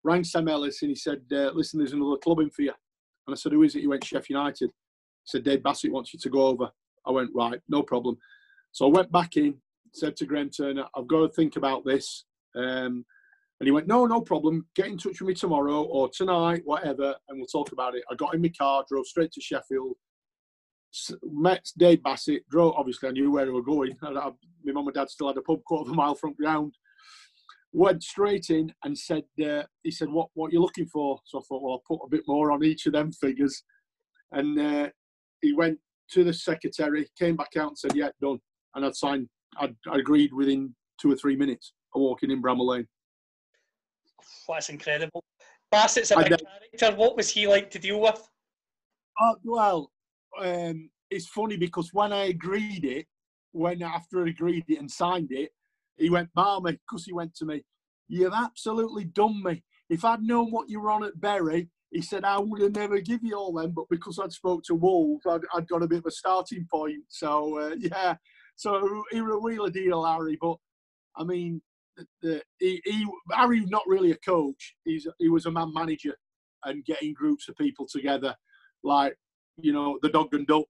[0.04, 2.74] Rang Sam Ellis and he said, uh, listen, there's another club in for you.
[3.28, 3.82] And I said, who is it?
[3.82, 4.70] He went, Sheffield United.
[4.70, 6.70] He said, Dave Bassett wants you to go over.
[7.06, 8.18] I went, right, no problem.
[8.72, 9.56] So I went back in,
[9.94, 12.26] said to Graham Turner, I've got to think about this.
[12.56, 13.06] Um,
[13.60, 14.66] and he went, no, no problem.
[14.76, 18.04] Get in touch with me tomorrow or tonight, whatever, and we'll talk about it.
[18.10, 19.96] I got in my car, drove straight to Sheffield,
[21.24, 23.96] met Dave Bassett, drove, obviously I knew where we were going.
[24.02, 24.32] I, I,
[24.64, 26.74] my mum and dad still had a pub quarter of a mile from ground.
[27.74, 31.20] Went straight in and said, uh, he said, what, what are you looking for?
[31.26, 33.64] So I thought, well, I'll put a bit more on each of them figures.
[34.34, 34.90] And uh,
[35.42, 35.80] he went
[36.12, 38.40] to the secretary, came back out and said, yeah, done.
[38.76, 42.68] And I'd signed, I'd, I agreed within two or three minutes of walking in Bramall
[42.68, 42.88] Lane.
[44.48, 45.24] That's incredible.
[45.72, 46.38] Bassett's a big
[46.78, 46.98] character.
[46.98, 48.22] What was he like to deal with?
[49.22, 49.92] Uh, well,
[50.40, 53.06] um, it's funny because when I agreed it,
[53.52, 55.52] when after I agreed it and signed it,
[55.98, 57.64] he went, Barmy, because he went to me,
[58.12, 59.64] You've absolutely done me.
[59.90, 63.00] If I'd known what you were on at Bury, he said, I would have never
[63.00, 66.00] give you all them, but because I'd spoke to Wolves, I'd, I'd got a bit
[66.00, 67.04] of a starting point.
[67.08, 68.16] So, uh, yeah,
[68.58, 70.38] so he was a wheeler deal, Harry.
[70.42, 70.58] But,
[71.16, 71.62] I mean,
[71.96, 74.76] the, the, he, he, Harry not really a coach.
[74.84, 76.18] He's, he was a man manager
[76.66, 78.36] and getting groups of people together.
[78.84, 79.16] Like
[79.58, 80.66] you know, the dog and duck.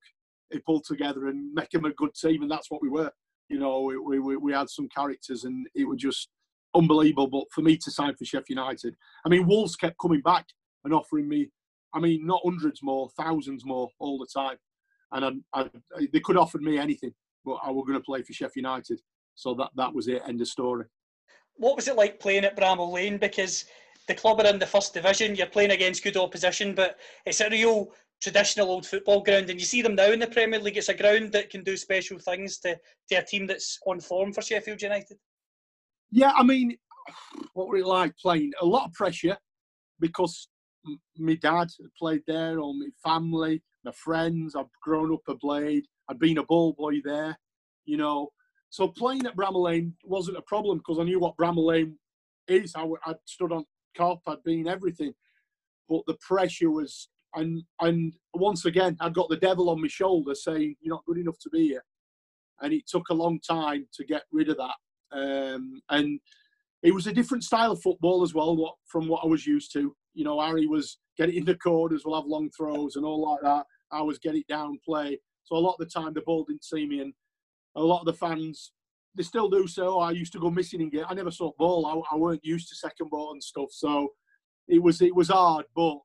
[0.51, 3.11] They pulled together and make him a good team, and that's what we were.
[3.47, 6.29] You know, we, we, we had some characters, and it was just
[6.75, 7.27] unbelievable.
[7.27, 10.45] But for me to sign for Sheffield United, I mean, Wolves kept coming back
[10.83, 11.49] and offering me,
[11.93, 14.57] I mean, not hundreds more, thousands more all the time.
[15.13, 15.69] And I, I,
[16.11, 17.13] they could offer me anything,
[17.45, 19.01] but I was going to play for Sheffield United.
[19.35, 20.85] So that, that was it, end of story.
[21.55, 23.17] What was it like playing at Bramall Lane?
[23.17, 23.65] Because
[24.07, 27.49] the club are in the first division, you're playing against good opposition, but it's a
[27.49, 30.77] real traditional old football ground, and you see them now in the Premier League.
[30.77, 32.77] It's a ground that can do special things to,
[33.10, 35.17] to a team that's on form for Sheffield United.
[36.12, 36.77] Yeah, I mean,
[37.53, 38.51] what were it like playing?
[38.62, 39.38] A lot of pressure
[39.99, 40.47] because
[41.17, 44.55] my dad played there, or my family, my friends.
[44.55, 45.86] I've grown up a Blade.
[46.10, 47.38] I'd been a ball boy there,
[47.86, 48.29] you know.
[48.69, 51.97] So playing at Bramall Lane wasn't a problem because I knew what Bramall Lane
[52.47, 52.73] is.
[52.75, 53.65] I, would stood on
[53.97, 55.13] Kop, I'd been everything.
[55.89, 60.35] But the pressure was and and once again, I got the devil on my shoulder
[60.35, 61.83] saying, "You're not good enough to be here,"
[62.61, 64.75] and it took a long time to get rid of that.
[65.17, 66.19] Um, and
[66.83, 69.71] it was a different style of football as well what, from what I was used
[69.73, 69.95] to.
[70.13, 73.21] You know, Harry was get it in the corners, we'll have long throws and all
[73.21, 73.65] like that.
[73.91, 75.19] I was get it down, play.
[75.43, 77.13] So a lot of the time the ball didn't see me, and
[77.75, 78.71] a lot of the fans
[79.15, 79.99] they still do so.
[79.99, 81.05] I used to go missing in game.
[81.09, 81.85] I never saw ball.
[81.85, 84.09] I, I weren't used to second ball and stuff, so
[84.67, 85.97] it was it was hard, but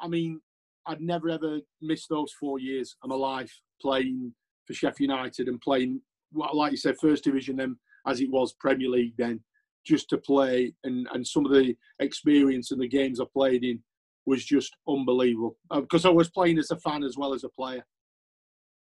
[0.00, 0.40] I mean,
[0.86, 4.34] I'd never ever missed those four years of my life playing
[4.66, 6.00] for Sheffield United and playing,
[6.34, 7.76] like you said, first division then
[8.06, 9.40] as it was Premier League then,
[9.86, 13.82] just to play and, and some of the experience and the games I played in
[14.26, 17.48] was just unbelievable because uh, I was playing as a fan as well as a
[17.48, 17.84] player.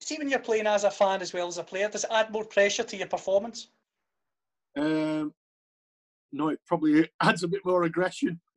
[0.01, 2.31] See, when you're playing as a fan as well as a player, does it add
[2.31, 3.69] more pressure to your performance?
[4.77, 5.33] Um,
[6.33, 8.41] no, it probably adds a bit more aggression.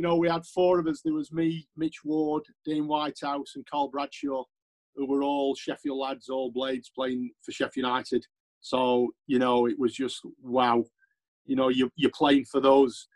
[0.00, 1.02] you know, we had four of us.
[1.02, 4.44] There was me, Mitch Ward, Dean Whitehouse, and Carl Bradshaw,
[4.96, 8.24] who were all Sheffield lads, all blades playing for Sheffield United.
[8.62, 10.86] So, you know, it was just wow.
[11.44, 13.08] You know, you, you're playing for those,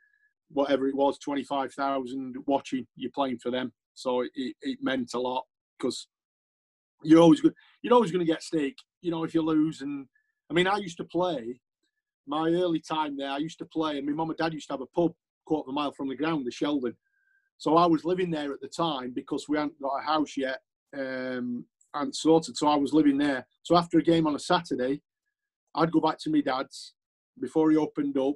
[0.50, 3.72] whatever it was, 25,000 watching, you're playing for them.
[3.94, 5.44] So it, it meant a lot
[5.78, 6.06] because
[7.02, 7.54] you're always good.
[7.80, 9.80] You're always going to get stake, you know, if you lose.
[9.80, 10.06] And
[10.50, 11.62] I mean, I used to play
[12.26, 13.30] my early time there.
[13.30, 15.68] I used to play, and my mum and dad used to have a pub quarter
[15.68, 16.96] of a mile from the ground, the Sheldon.
[17.58, 20.58] So I was living there at the time because we hadn't got a house yet
[20.96, 22.56] um, and sorted.
[22.56, 23.46] So I was living there.
[23.62, 25.00] So after a game on a Saturday,
[25.74, 26.94] I'd go back to my dad's
[27.40, 28.34] before he opened up.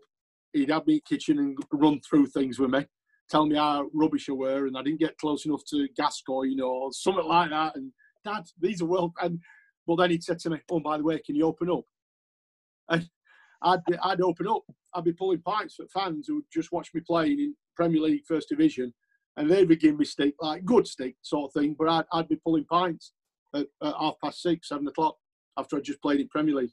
[0.53, 2.87] He'd have me in the kitchen and run through things with me,
[3.31, 6.93] tell me how rubbish I were, and I didn't get close enough to Gascoigne or
[6.93, 7.77] something like that.
[7.77, 7.93] And
[8.25, 9.13] Dad, these are world.
[9.23, 9.41] And
[9.87, 11.85] but then he'd said to me, "Oh, by the way, can you open up?"
[12.89, 13.09] And
[13.63, 14.63] I'd I'd open up.
[14.95, 18.49] I'd be pulling pints for fans who just watch me playing in Premier League First
[18.49, 18.93] Division,
[19.37, 21.77] and they'd be giving me steak, like good steak sort of thing.
[21.79, 23.13] But I'd, I'd be pulling pints
[23.55, 25.17] at, at half past six, seven o'clock
[25.57, 26.71] after I just played in Premier League.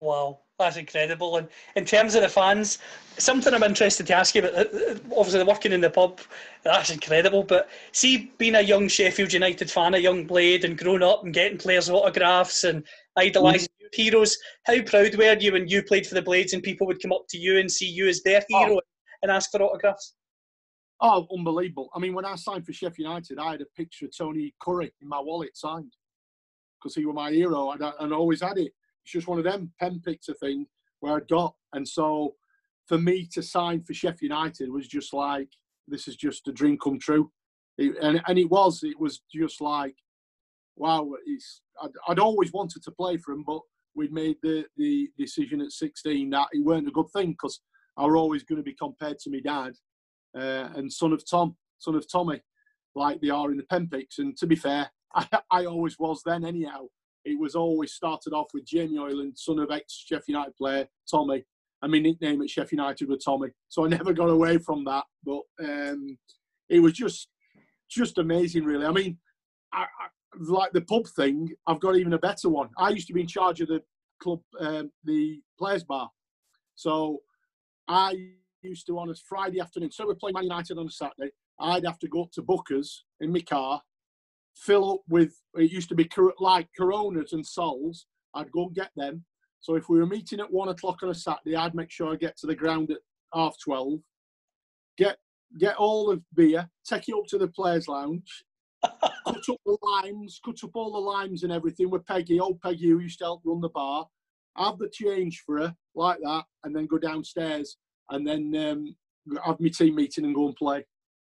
[0.00, 1.36] Wow, that's incredible.
[1.36, 2.78] And in terms of the fans,
[3.18, 6.20] something I'm interested to ask you about, uh, uh, obviously working in the pub,
[6.62, 7.42] that's incredible.
[7.42, 11.34] But see, being a young Sheffield United fan, a young blade, and growing up and
[11.34, 12.82] getting players' autographs and
[13.18, 13.94] idolising mm.
[13.94, 17.12] heroes, how proud were you when you played for the Blades and people would come
[17.12, 18.80] up to you and see you as their hero oh.
[19.20, 20.14] and ask for autographs?
[21.02, 21.90] Oh, unbelievable.
[21.94, 24.92] I mean, when I signed for Sheffield United, I had a picture of Tony Currie
[25.02, 25.92] in my wallet signed
[26.78, 28.72] because he was my hero and I, and I always had it
[29.04, 30.66] it's just one of them pen picture thing
[31.00, 31.54] where I got.
[31.72, 32.34] And so
[32.86, 35.48] for me to sign for Sheffield United was just like,
[35.88, 37.30] this is just a dream come true.
[37.78, 39.94] It, and, and it was, it was just like,
[40.76, 43.60] wow, it's, I'd, I'd, always wanted to play for him, but
[43.94, 47.60] we'd made the, the decision at 16 that it weren't a good thing because
[47.96, 49.74] I were always going to be compared to my dad
[50.36, 52.40] uh, and son of Tom, son of Tommy,
[52.94, 54.18] like they are in the pen picks.
[54.18, 56.86] And to be fair, I, I always was then anyhow
[57.24, 61.44] it was always started off with Jamie Hoyland, son of ex Sheffield United player Tommy.
[61.82, 63.48] And my nickname at Sheffield United was Tommy.
[63.68, 65.04] So I never got away from that.
[65.24, 66.18] But um,
[66.68, 67.28] it was just
[67.90, 68.86] just amazing, really.
[68.86, 69.18] I mean,
[69.72, 70.06] I, I,
[70.38, 72.68] like the pub thing, I've got even a better one.
[72.78, 73.82] I used to be in charge of the
[74.22, 76.08] club, um, the players' bar.
[76.76, 77.18] So
[77.88, 78.14] I
[78.62, 79.90] used to on a Friday afternoon.
[79.90, 81.32] So we're playing Man United on a Saturday.
[81.58, 83.82] I'd have to go up to Booker's in my car
[84.60, 88.06] fill up with it used to be like Coronas and Sols.
[88.34, 89.24] I'd go and get them.
[89.60, 92.16] So if we were meeting at one o'clock on a Saturday, I'd make sure I
[92.16, 92.98] get to the ground at
[93.34, 94.00] half twelve.
[94.96, 95.18] Get
[95.58, 98.44] get all the beer, take it up to the players' lounge,
[98.84, 102.88] cut up the limes, cut up all the limes and everything with Peggy, old Peggy
[102.88, 104.06] who used to help run the bar.
[104.56, 107.76] Have the change for her like that, and then go downstairs
[108.10, 108.96] and then um,
[109.44, 110.84] have my team meeting and go and play.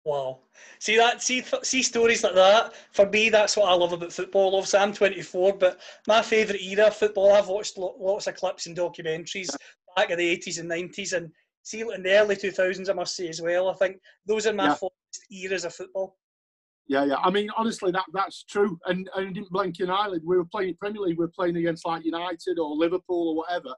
[0.05, 0.41] Wow.
[0.81, 2.75] See that see see stories like that.
[2.93, 4.55] For me, that's what I love about football.
[4.55, 7.33] Obviously, I'm 24, but my favourite era of football.
[7.33, 9.57] I've watched lots of clips and documentaries
[9.97, 11.31] back in the 80s and 90s, and
[11.63, 12.91] see in the early 2000s.
[12.91, 13.71] I must say as well.
[13.71, 14.77] I think those are my
[15.31, 15.45] yeah.
[15.47, 16.17] eras of football.
[16.87, 17.17] Yeah, yeah.
[17.17, 18.79] I mean, honestly, that that's true.
[18.85, 20.23] And and didn't blink an eyelid.
[20.23, 21.19] We were playing Premier League.
[21.19, 23.75] We were playing against like United or Liverpool or whatever,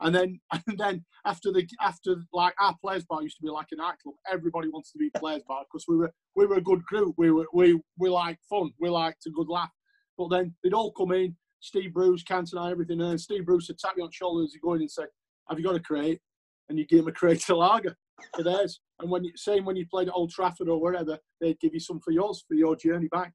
[0.00, 3.68] and then and then after the after like our players bar used to be like
[3.72, 4.14] a nightclub.
[4.30, 7.14] Everybody wanted to be players bar because we were we were a good group.
[7.18, 8.70] We were we we like fun.
[8.80, 9.70] We liked a good laugh.
[10.16, 11.36] But then they'd all come in.
[11.60, 13.00] Steve Bruce, Cantona, everything.
[13.00, 15.04] And Steve Bruce would tap me on the shoulder as you go in and say,
[15.48, 16.20] "Have you got a crate?"
[16.68, 17.96] And you give him a crate of lager
[18.34, 18.80] for theirs.
[19.00, 21.80] And when you, same when you played at Old Trafford or wherever, they'd give you
[21.80, 23.32] some for yours for your journey back.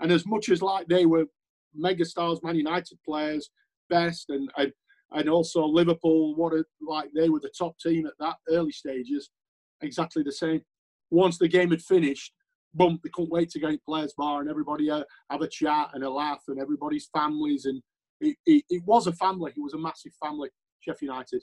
[0.00, 1.26] And as much as like they were
[1.74, 3.50] mega stars, Man United players,
[3.90, 4.72] best, and, and
[5.12, 9.30] and also Liverpool, what a, like they were the top team at that early stages,
[9.80, 10.62] exactly the same.
[11.10, 12.32] Once the game had finished,
[12.74, 16.02] boom, they couldn't wait to get players bar and everybody uh, have a chat and
[16.02, 17.80] a laugh and everybody's families and
[18.20, 19.52] it, it, it, was a family.
[19.56, 20.48] It was a massive family.
[20.80, 21.42] Sheffield United,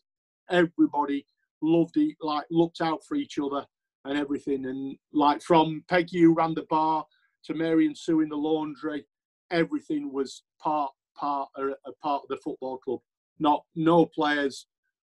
[0.49, 1.25] everybody
[1.61, 3.65] loved it, like looked out for each other
[4.05, 4.65] and everything.
[4.65, 7.05] And like from Peggy who ran the bar
[7.45, 9.05] to Mary and Sue in the laundry,
[9.51, 12.99] everything was part part a, a part of the football club
[13.41, 14.67] not no players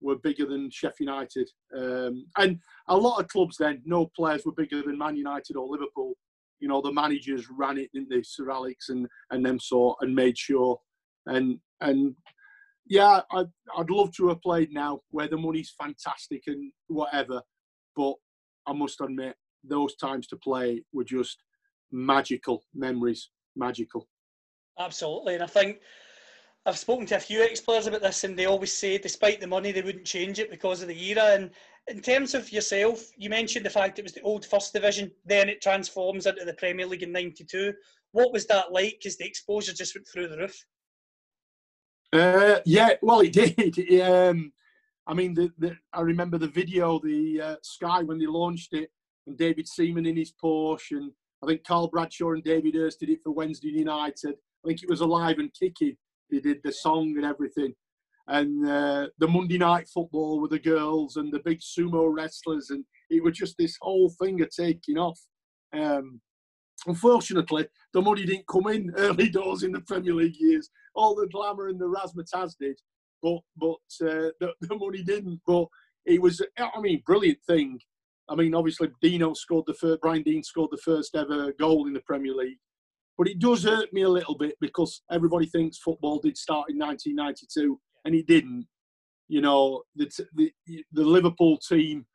[0.02, 2.58] were bigger than Sheffield United, um, and
[2.88, 6.14] a lot of clubs then no players were bigger than Man United or Liverpool.
[6.60, 10.14] You know the managers ran it, in the Sir Alex and and them sort, and
[10.14, 10.78] made sure.
[11.26, 12.14] And and
[12.86, 13.46] yeah, I'd,
[13.76, 17.42] I'd love to have played now where the money's fantastic and whatever,
[17.96, 18.14] but
[18.66, 21.38] I must admit those times to play were just
[21.90, 24.08] magical memories, magical.
[24.78, 25.78] Absolutely, and I think
[26.66, 29.70] I've spoken to a few ex-players about this, and they always say, despite the money,
[29.70, 31.22] they wouldn't change it because of the era.
[31.22, 31.50] And
[31.86, 35.48] in terms of yourself, you mentioned the fact it was the old First Division, then
[35.48, 37.72] it transforms into the Premier League in '92.
[38.10, 38.96] What was that like?
[38.98, 40.66] Because the exposure just went through the roof.
[42.12, 44.00] Uh, yeah, well, it did.
[44.00, 44.52] Um,
[45.06, 48.90] I mean, the, the, I remember the video, the uh, Sky when they launched it,
[49.28, 51.12] and David Seaman in his Porsche, and
[51.44, 54.34] I think Carl Bradshaw and David Hirst did it for Wednesday United.
[54.64, 55.96] I think it was alive and kicking.
[56.30, 57.74] They did the song and everything,
[58.28, 62.84] and uh, the Monday night football with the girls and the big sumo wrestlers, and
[63.10, 65.20] it was just this whole thing of taking off.
[65.72, 66.20] Um,
[66.86, 70.68] unfortunately, the money didn't come in early doors in the Premier League years.
[70.94, 72.78] All the glamour and the razzmatazz did,
[73.22, 75.40] but but uh, the, the money didn't.
[75.46, 75.66] But
[76.04, 77.78] it was, I mean, brilliant thing.
[78.28, 81.92] I mean, obviously, Dino scored the first, Brian Deane scored the first ever goal in
[81.92, 82.58] the Premier League.
[83.18, 86.78] But it does hurt me a little bit because everybody thinks football did start in
[86.78, 88.66] 1992, and it didn't.
[89.28, 90.52] You know, the, the,
[90.92, 92.06] the Liverpool team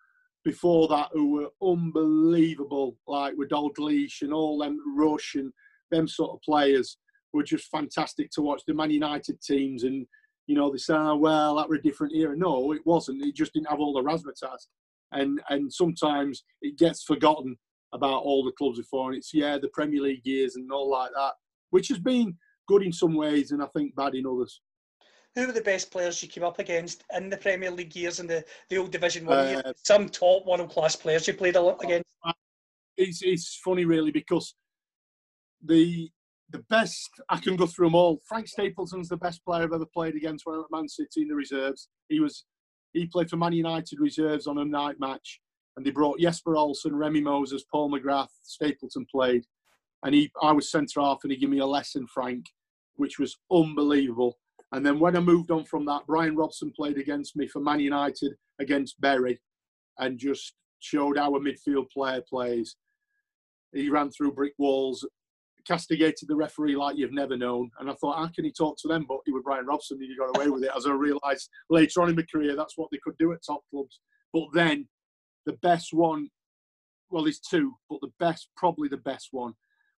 [0.43, 5.51] before that who were unbelievable, like with Dalglish and all them Rush and
[5.91, 6.97] them sort of players
[7.33, 8.61] were just fantastic to watch.
[8.65, 10.05] The Man United teams and
[10.47, 12.35] you know they say, oh, well, that were a different era.
[12.35, 13.23] No, it wasn't.
[13.23, 14.67] It just didn't have all the razzmatazz,
[15.11, 17.57] and and sometimes it gets forgotten
[17.93, 19.09] about all the clubs before.
[19.09, 21.33] And it's yeah, the Premier League years and all like that,
[21.71, 22.35] which has been
[22.67, 24.61] good in some ways and I think bad in others.
[25.35, 28.29] Who were the best players you came up against in the Premier League years and
[28.29, 29.81] the, the old Division One Uh, years?
[29.83, 32.09] Some top world class players you played a lot against.
[32.97, 34.53] It's it's funny really because
[35.63, 36.09] the
[36.49, 38.19] the best I can go through them all.
[38.27, 41.21] Frank Stapleton's the best player I've ever played against when I was at Man City
[41.21, 41.87] in the reserves.
[42.09, 42.45] He was
[42.91, 45.39] he played for Man United reserves on a night match,
[45.81, 49.43] and they brought Jesper Olsen, Remi Moses, Paul McGrath, Stapleton played,
[50.03, 52.45] and he I was centre half, and he gave me a lesson, Frank,
[52.97, 54.37] which was unbelievable.
[54.73, 57.79] And then when I moved on from that, Brian Robson played against me for Man
[57.79, 59.41] United against Bury,
[59.97, 62.75] and just showed how a midfield player plays.
[63.73, 65.03] He ran through brick walls,
[65.65, 67.71] castigated the referee like you've never known.
[67.79, 69.07] And I thought, how can he talk to them?
[69.09, 70.69] But he was Brian Robson, and he got away with it.
[70.77, 73.61] As I realised later on in my career, that's what they could do at top
[73.71, 73.99] clubs.
[74.31, 74.87] But then
[75.45, 76.29] the best one,
[77.09, 79.53] well, there's two, but the best, probably the best one,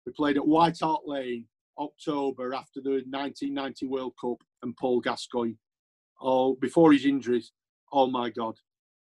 [0.07, 1.47] we played at White Hart Lane,
[1.79, 5.55] October after the 1990 World Cup, and Paul Gascoigne.
[6.21, 7.53] Oh, before his injuries,
[7.93, 8.55] oh my God,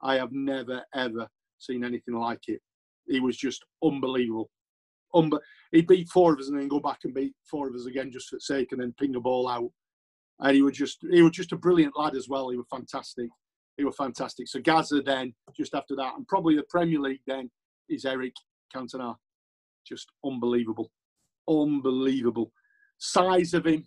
[0.02, 1.28] I have never ever
[1.58, 2.60] seen anything like it.
[3.06, 4.50] He was just unbelievable.
[5.14, 5.40] Unbe-
[5.72, 8.10] he beat four of us and then go back and beat four of us again
[8.12, 9.70] just for sake and then ping a ball out.
[10.40, 12.50] And he was just he was just a brilliant lad as well.
[12.50, 13.30] He was fantastic.
[13.76, 14.48] He was fantastic.
[14.48, 17.50] So Gaza then just after that, and probably the Premier League then
[17.88, 18.32] is Eric
[18.74, 19.14] Cantona.
[19.86, 20.90] Just unbelievable,
[21.48, 22.52] unbelievable.
[22.98, 23.86] Size of him,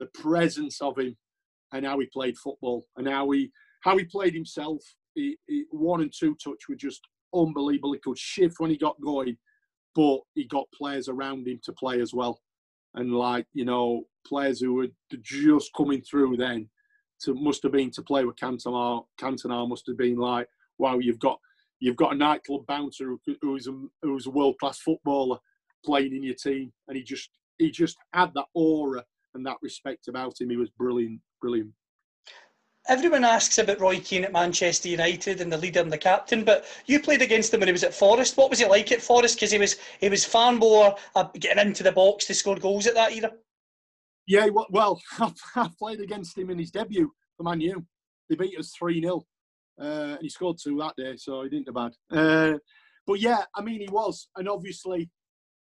[0.00, 1.16] the presence of him,
[1.72, 3.50] and how he played football, and how he
[3.82, 4.82] how he played himself.
[5.14, 7.00] He, he, one and two touch were just
[7.32, 7.92] unbelievable.
[7.92, 9.36] He could shift when he got going,
[9.94, 12.40] but he got players around him to play as well.
[12.94, 14.88] And like you know, players who were
[15.22, 16.68] just coming through then
[17.22, 19.04] to must have been to play with Cantona.
[19.20, 20.48] Cantona must have been like,
[20.78, 21.38] wow, you've got
[21.80, 25.38] you've got a nightclub bouncer who, who's a who's a world class footballer
[25.84, 29.04] playing in your team, and he just he just had that aura
[29.34, 30.50] and that respect about him.
[30.50, 31.70] He was brilliant, brilliant.
[32.86, 36.66] Everyone asks about Roy Keane at Manchester United and the leader and the captain, but
[36.84, 38.36] you played against him when he was at Forest.
[38.36, 39.36] What was he like at Forest?
[39.36, 42.86] Because he was he was far more uh, getting into the box to score goals
[42.86, 43.32] at that era.
[44.26, 45.00] Yeah, well,
[45.56, 47.84] I played against him in his debut for Man U.
[48.28, 49.24] They beat us 3 0.
[49.78, 51.92] Uh, and he scored two that day, so he didn't do bad.
[52.10, 52.58] Uh,
[53.06, 54.28] but yeah, I mean, he was.
[54.36, 55.10] And obviously,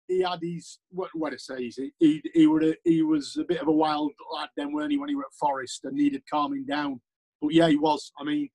[0.06, 3.44] he had his, what, what I say, he, he, he, were a, he was a
[3.44, 6.22] bit of a wild lad then, weren't he, when he were at Forest and needed
[6.30, 7.00] calming down.
[7.40, 8.12] But yeah, he was.
[8.18, 8.48] I mean,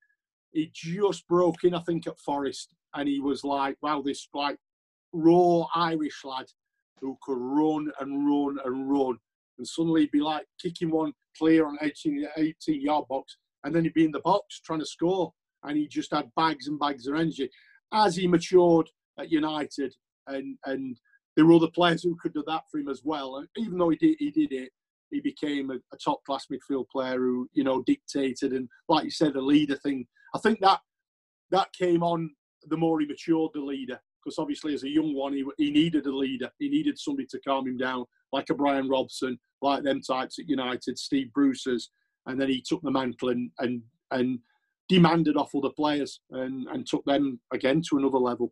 [0.51, 2.73] he just broke in, I think, at Forest.
[2.93, 4.57] And he was like, wow, this like
[5.11, 6.45] raw Irish lad
[7.01, 9.17] who could run and run and run
[9.57, 13.83] and suddenly he'd be like kicking one clear on 18, 18 yard box, and then
[13.83, 15.33] he'd be in the box trying to score,
[15.63, 17.49] and he just had bags and bags of energy.
[17.93, 18.89] As he matured
[19.19, 19.93] at United,
[20.27, 20.97] and and
[21.35, 23.37] there were other players who could do that for him as well.
[23.37, 24.71] And even though he did he did it,
[25.11, 29.11] he became a, a top class midfield player who you know dictated and like you
[29.11, 30.05] said, a leader thing.
[30.35, 30.79] I think that
[31.51, 32.31] that came on
[32.69, 33.99] the more he matured, the leader.
[34.27, 36.49] Because obviously, as a young one, he, he needed a leader.
[36.59, 38.03] He needed somebody to calm him down,
[38.33, 41.91] like a Brian Robson, like them types at United, Steve Bruce's,
[42.25, 44.39] and then he took the mantle and and, and
[44.89, 48.51] demanded off other players and, and took them again to another level.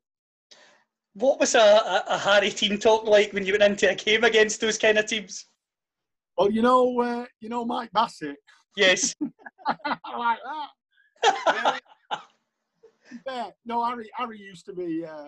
[1.14, 4.24] What was a, a, a Harry team talk like when you went into a game
[4.24, 5.46] against those kind of teams?
[6.38, 8.38] Well, you know, uh, you know Mike Bassett.
[8.78, 9.14] Yes.
[9.68, 10.40] I like
[11.26, 11.82] that.
[13.28, 13.36] Yeah.
[13.36, 13.50] yeah.
[13.66, 14.10] No, Harry.
[14.16, 15.06] Harry used to be.
[15.06, 15.28] Uh,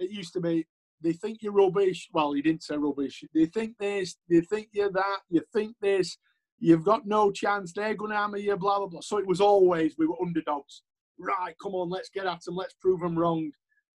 [0.00, 0.66] it used to be.
[1.02, 2.08] They think you're rubbish.
[2.12, 3.24] Well, he didn't say rubbish.
[3.34, 4.16] They think this.
[4.28, 5.20] They think you're that.
[5.30, 6.18] You think this.
[6.58, 7.72] You've got no chance.
[7.72, 8.56] They're going to hammer you.
[8.56, 9.00] Blah blah blah.
[9.00, 10.82] So it was always we were underdogs.
[11.18, 12.56] Right, come on, let's get at them.
[12.56, 13.50] Let's prove them wrong.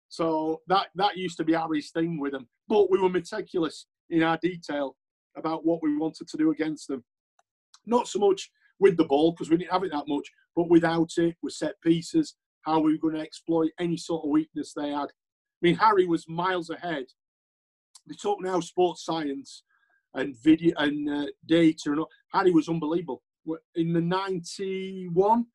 [0.10, 2.48] So that that used to be Harry's thing with them.
[2.68, 4.96] But we were meticulous in our detail
[5.36, 7.04] about what we wanted to do against them.
[7.86, 8.50] Not so much
[8.80, 11.82] with the ball because we didn't have it that much, but without it, with set
[11.82, 15.08] pieces, how we were going to exploit any sort of weakness they had.
[15.64, 17.06] Mean, Harry was miles ahead.
[18.06, 19.64] They talk now sports science
[20.14, 22.10] and video and uh, data, and all.
[22.34, 23.24] Harry was unbelievable.
[23.76, 25.46] In the 91,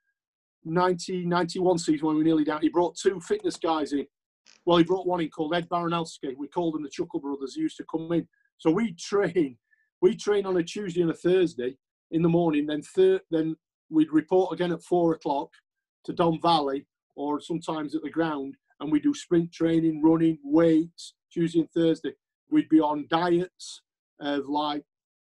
[0.63, 4.07] 1991 season when we nearly down, he brought two fitness guys in.
[4.65, 6.35] Well, he brought one in called Ed Baranowski.
[6.37, 7.55] We called them the Chuckle Brothers.
[7.55, 8.27] He used to come in.
[8.57, 9.59] So we train.
[10.01, 11.77] We train on a Tuesday and a Thursday
[12.13, 12.67] in the morning.
[12.67, 13.57] Then thir- then
[13.91, 15.51] we'd report again at four o'clock
[16.05, 21.15] to Don Valley or sometimes at the ground, and we do sprint training, running, weights
[21.33, 22.13] Tuesday and Thursday.
[22.51, 23.83] We'd be on diets
[24.21, 24.85] of like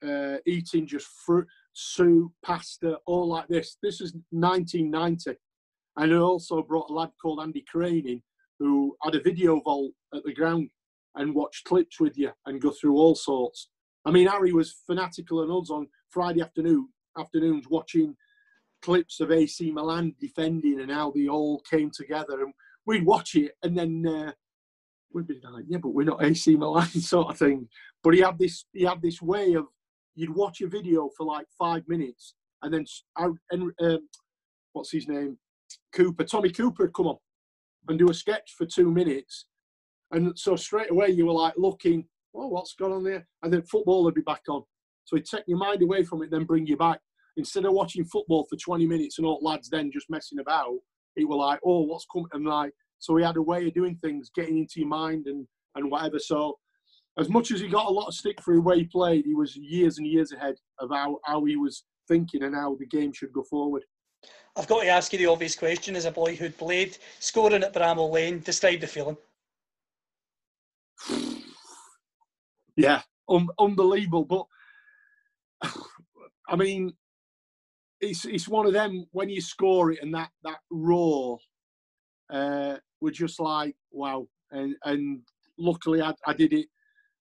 [0.06, 3.76] uh, eating just fruit, soup, pasta, all like this.
[3.82, 5.38] This is 1990.
[5.96, 8.22] And I also brought a lad called Andy Crane in
[8.58, 10.68] who had a video vault at the ground
[11.14, 13.68] and watched clips with you and go through all sorts.
[14.04, 16.88] I mean, Harry was fanatical and us on Friday afternoon
[17.18, 18.16] afternoons watching
[18.82, 22.54] clips of AC Milan defending and how they all came together, and
[22.88, 24.32] we'd watch it, and then uh,
[25.12, 27.68] we'd be like, "Yeah, but we're not AC Milan," sort of thing.
[28.02, 29.66] But he had this he had this way of
[30.16, 32.86] you'd watch a video for like five minutes, and then
[33.50, 34.08] and um,
[34.72, 35.38] what's his name,
[35.92, 37.18] Cooper, Tommy Cooper, come on
[37.88, 39.46] and do a sketch for two minutes,
[40.10, 43.62] and so straight away you were like looking, "Oh, what's going on there?" And then
[43.62, 44.62] football would be back on.
[45.04, 47.00] So he'd take your mind away from it, then bring you back.
[47.36, 50.74] Instead of watching football for 20 minutes and all lads then just messing about,
[51.18, 52.28] it were like, oh, what's coming?
[52.32, 55.46] And like, so he had a way of doing things, getting into your mind and,
[55.74, 56.18] and whatever.
[56.18, 56.58] So
[57.18, 59.34] as much as he got a lot of stick for the way he played, he
[59.34, 63.12] was years and years ahead of how, how he was thinking and how the game
[63.12, 63.84] should go forward.
[64.56, 67.74] I've got to ask you the obvious question as a boy who'd played, scoring at
[67.74, 69.16] Bramall Lane, describe the feeling.
[72.76, 74.24] yeah, un- unbelievable.
[75.62, 75.70] But
[76.48, 76.92] I mean,
[78.00, 81.38] it's it's one of them when you score it and that that roar,
[82.30, 84.26] uh, we're just like wow.
[84.50, 85.20] And and
[85.58, 86.66] luckily I, I did it.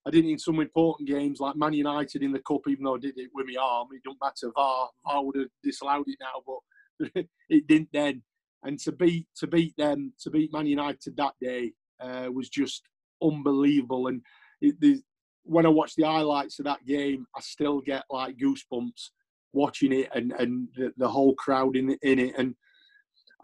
[0.06, 2.62] I did it in some important games like Man United in the cup.
[2.68, 4.52] Even though I did it with my arm, it don't matter.
[4.54, 8.22] VAR, VAR would have disallowed it now, but it didn't then.
[8.62, 12.82] And to beat to beat them, to beat Man United that day uh, was just
[13.22, 14.06] unbelievable.
[14.06, 14.22] And
[14.60, 15.02] it,
[15.44, 19.10] when I watch the highlights of that game, I still get like goosebumps
[19.58, 22.34] watching it and, and the, the whole crowd in, in it.
[22.38, 22.54] And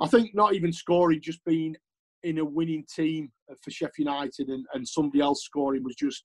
[0.01, 1.77] I think not even scoring, just being
[2.23, 3.31] in a winning team
[3.63, 6.25] for Sheffield United and, and somebody else scoring was just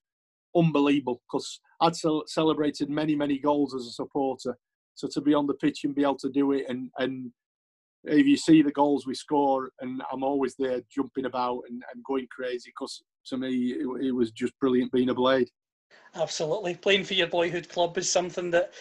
[0.55, 1.95] unbelievable because I'd
[2.27, 4.57] celebrated many, many goals as a supporter.
[4.95, 7.31] So to be on the pitch and be able to do it and, and
[8.05, 12.03] if you see the goals we score and I'm always there jumping about and, and
[12.03, 15.49] going crazy because to me it, it was just brilliant being a blade.
[16.15, 16.75] Absolutely.
[16.75, 18.73] Playing for your boyhood club is something that,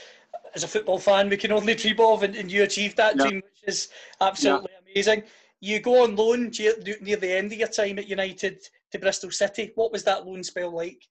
[0.55, 3.22] as a football fan, we can only dream of, and, and you achieved that yeah.
[3.24, 3.88] dream, which is
[4.20, 4.92] absolutely yeah.
[4.92, 5.22] amazing.
[5.61, 6.53] You go on loan
[7.01, 9.72] near the end of your time at United to Bristol City.
[9.74, 11.03] What was that loan spell like?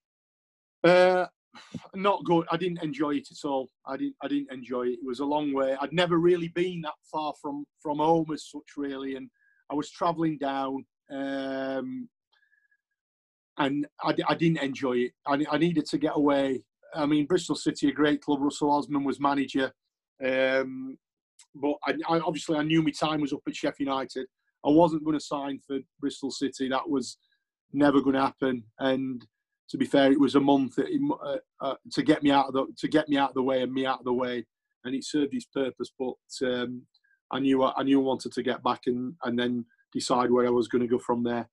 [0.82, 1.26] Uh,
[1.94, 2.46] not good.
[2.50, 3.68] I didn't enjoy it at all.
[3.86, 4.16] I didn't.
[4.22, 4.98] I didn't enjoy it.
[5.02, 5.76] It was a long way.
[5.80, 9.28] I'd never really been that far from from home as such, really, and
[9.70, 10.84] I was travelling down.
[11.10, 12.08] Um,
[13.58, 15.12] and I, I didn't enjoy it.
[15.26, 16.62] I, I, needed to get away.
[16.94, 18.40] I mean, Bristol City, a great club.
[18.40, 19.72] Russell Osman was manager,
[20.24, 20.98] um,
[21.54, 24.26] but I, I, obviously I knew my time was up at Sheffield United.
[24.64, 26.68] I wasn't going to sign for Bristol City.
[26.68, 27.18] That was
[27.72, 28.64] never going to happen.
[28.78, 29.24] And
[29.70, 32.66] to be fair, it was a month uh, uh, to get me out of the
[32.78, 34.46] to get me out of the way and me out of the way,
[34.84, 35.90] and it served its purpose.
[35.98, 36.14] But
[36.46, 36.82] um,
[37.30, 40.50] I knew I knew I wanted to get back and and then decide where I
[40.50, 41.48] was going to go from there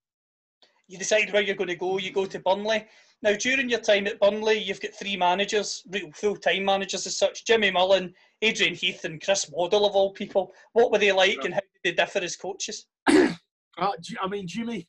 [0.87, 1.97] you decide where you're going to go.
[1.97, 2.85] You go to Burnley.
[3.25, 7.17] Now, during your time at Burnley, you've got three managers, real full time managers as
[7.17, 8.13] such Jimmy Mullen,
[8.43, 10.53] Adrian Heath, and Chris Waddle, of all people.
[10.73, 12.85] What were they like and how did they differ as coaches?
[13.07, 13.33] uh,
[13.79, 14.87] I mean, Jimmy,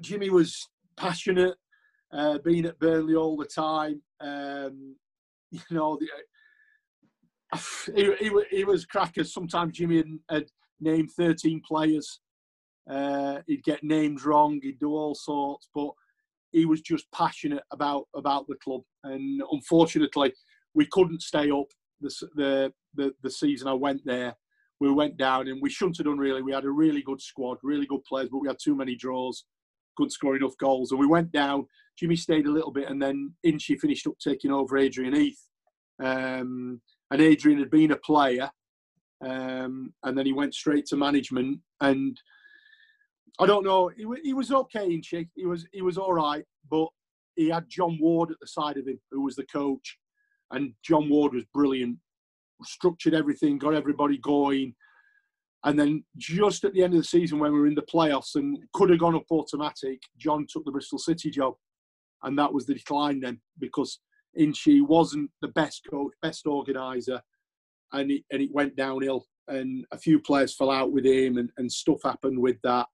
[0.00, 1.56] Jimmy was passionate,
[2.10, 4.00] uh, being at Burnley all the time.
[4.22, 4.96] Um,
[5.50, 6.08] you know, the,
[7.52, 7.58] uh,
[7.94, 9.34] he, he, he, was crackers.
[9.34, 10.44] Sometimes Jimmy had, had
[10.80, 12.20] named 13 players
[12.88, 14.60] uh, he'd get names wrong.
[14.62, 15.90] He'd do all sorts, but
[16.54, 18.82] he was just passionate about about the club.
[19.02, 20.32] And unfortunately,
[20.72, 21.66] we couldn't stay up
[22.00, 24.34] the, the the the season I went there.
[24.80, 26.42] We went down and we shouldn't have done really.
[26.42, 29.44] We had a really good squad, really good players, but we had too many draws,
[29.96, 31.66] couldn't score enough goals, and we went down.
[31.98, 35.40] Jimmy stayed a little bit, and then Inchy finished up taking over Adrian Heath.
[36.02, 36.80] Um,
[37.10, 38.50] and Adrian had been a player,
[39.24, 41.60] um, and then he went straight to management.
[41.80, 42.20] And
[43.38, 45.28] I don't know, he, he was okay Inchy.
[45.34, 46.88] He was he was all right, but
[47.34, 49.98] he had John Ward at the side of him, who was the coach,
[50.52, 51.98] and John Ward was brilliant.
[52.62, 54.74] Structured everything, got everybody going.
[55.64, 58.34] And then just at the end of the season, when we were in the playoffs
[58.34, 61.54] and could have gone up automatic, John took the Bristol City job,
[62.22, 63.98] and that was the decline then because
[64.36, 67.20] Inchy wasn't the best coach, best organizer,
[67.92, 69.26] and it, and it went downhill.
[69.48, 72.86] And a few players fell out with him, and, and stuff happened with that.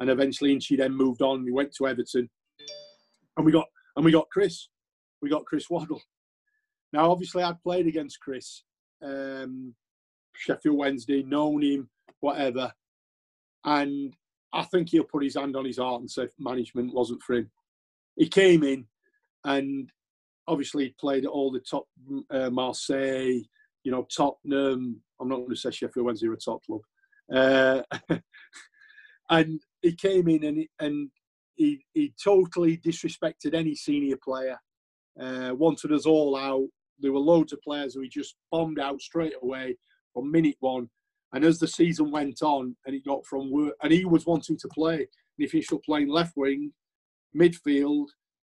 [0.00, 1.44] And eventually, Inchy then moved on.
[1.44, 2.28] We went to Everton,
[3.36, 3.66] and we got
[3.96, 4.68] and we got Chris.
[5.22, 6.02] We got Chris Waddle.
[6.92, 8.62] Now, obviously, I'd played against Chris,
[9.02, 9.74] um,
[10.34, 11.88] Sheffield Wednesday, known him,
[12.20, 12.72] whatever,
[13.64, 14.14] and
[14.52, 17.50] I think he'll put his hand on his heart and say management wasn't for him.
[18.16, 18.86] He came in,
[19.44, 19.90] and
[20.48, 21.86] obviously he played at all the top
[22.30, 23.42] uh, Marseille,
[23.84, 25.00] you know, Tottenham.
[25.20, 26.80] I'm not going to say Sheffield Wednesday are a top club.
[27.32, 27.82] Uh,
[29.30, 31.10] and he came in and and
[31.56, 34.58] he, he totally disrespected any senior player.
[35.20, 36.68] Uh, wanted us all out.
[36.98, 39.76] There were loads of players who he just bombed out straight away
[40.12, 40.88] from minute one.
[41.32, 44.56] And as the season went on, and he got from work, and he was wanting
[44.58, 45.06] to play, and
[45.38, 46.72] he finished up playing left wing,
[47.36, 48.06] midfield,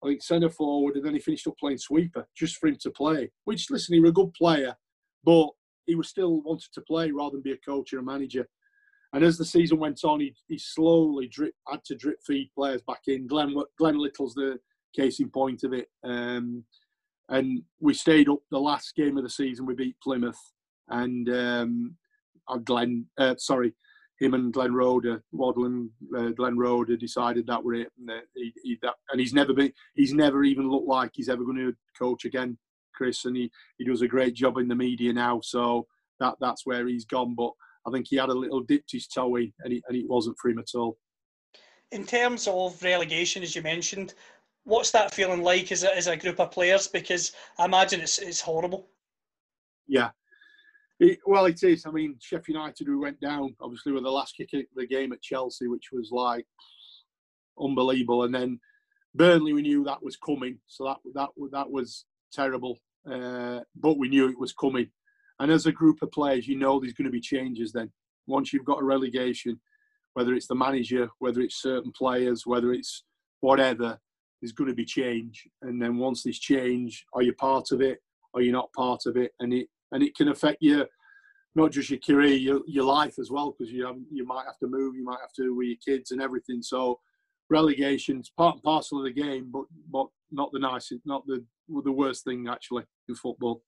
[0.03, 2.91] I think centre forward, and then he finished up playing sweeper just for him to
[2.91, 3.31] play.
[3.45, 4.75] Which, listen, he was a good player,
[5.23, 5.49] but
[5.85, 8.47] he was still wanted to play rather than be a coach or a manager.
[9.17, 12.83] And as the season went on, he, he slowly drip, had to drip feed players
[12.83, 13.25] back in.
[13.25, 14.59] Glenn, Glenn Little's the
[14.95, 15.87] case in point of it.
[16.03, 16.63] Um,
[17.27, 19.65] and we stayed up the last game of the season.
[19.65, 20.39] We beat Plymouth,
[20.89, 21.95] and um,
[22.63, 23.73] Glenn, uh, sorry,
[24.19, 28.53] him and Glenn Roeder, Waddle and uh, Glenn Roeder decided that were it, and, he,
[28.61, 31.73] he, that, and he's never been, he's never even looked like he's ever going to
[31.97, 32.55] coach again,
[32.93, 35.87] Chris, and he, he does a great job in the media now, so
[36.19, 37.33] that that's where he's gone.
[37.33, 37.53] But
[37.87, 40.37] I think he had a little dipped his toe in, and, he, and it wasn't
[40.37, 40.97] for him at all.
[41.91, 44.13] In terms of relegation, as you mentioned,
[44.65, 46.87] what's that feeling like as a, as a group of players?
[46.87, 48.89] Because I imagine it's it's horrible.
[49.87, 50.09] Yeah,
[50.99, 51.85] it, well, it is.
[51.85, 55.13] I mean, Sheffield United, who went down, obviously, with the last kick of the game
[55.13, 56.45] at Chelsea, which was like
[57.59, 58.23] unbelievable.
[58.23, 58.59] And then
[59.15, 62.77] Burnley, we knew that was coming, so that that that was terrible.
[63.09, 64.89] Uh, but we knew it was coming.
[65.39, 67.71] And as a group of players, you know there's going to be changes.
[67.71, 67.91] Then
[68.25, 69.59] once you've got a relegation,
[70.13, 73.03] whether it's the manager, whether it's certain players, whether it's
[73.41, 73.99] whatever,
[74.41, 75.47] there's going to be change.
[75.61, 77.99] And then once there's change, are you part of it?
[78.33, 79.31] Are you not part of it?
[79.39, 80.85] And it and it can affect your
[81.55, 84.59] not just your career, your, your life as well, because you have, you might have
[84.59, 86.61] to move, you might have to with your kids and everything.
[86.61, 86.99] So
[87.49, 91.43] relegation's part and parcel of the game, but but not the nicest, not the
[91.83, 93.63] the worst thing actually in football.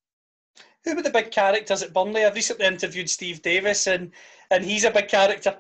[0.86, 2.26] Who were the big characters at Burnley?
[2.26, 4.12] I've recently interviewed Steve Davis, and
[4.52, 5.58] and he's a big character.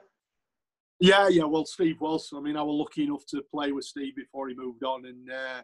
[1.00, 1.46] Yeah, yeah.
[1.46, 2.30] Well, Steve was.
[2.36, 5.32] I mean, I was lucky enough to play with Steve before he moved on, and
[5.32, 5.62] uh,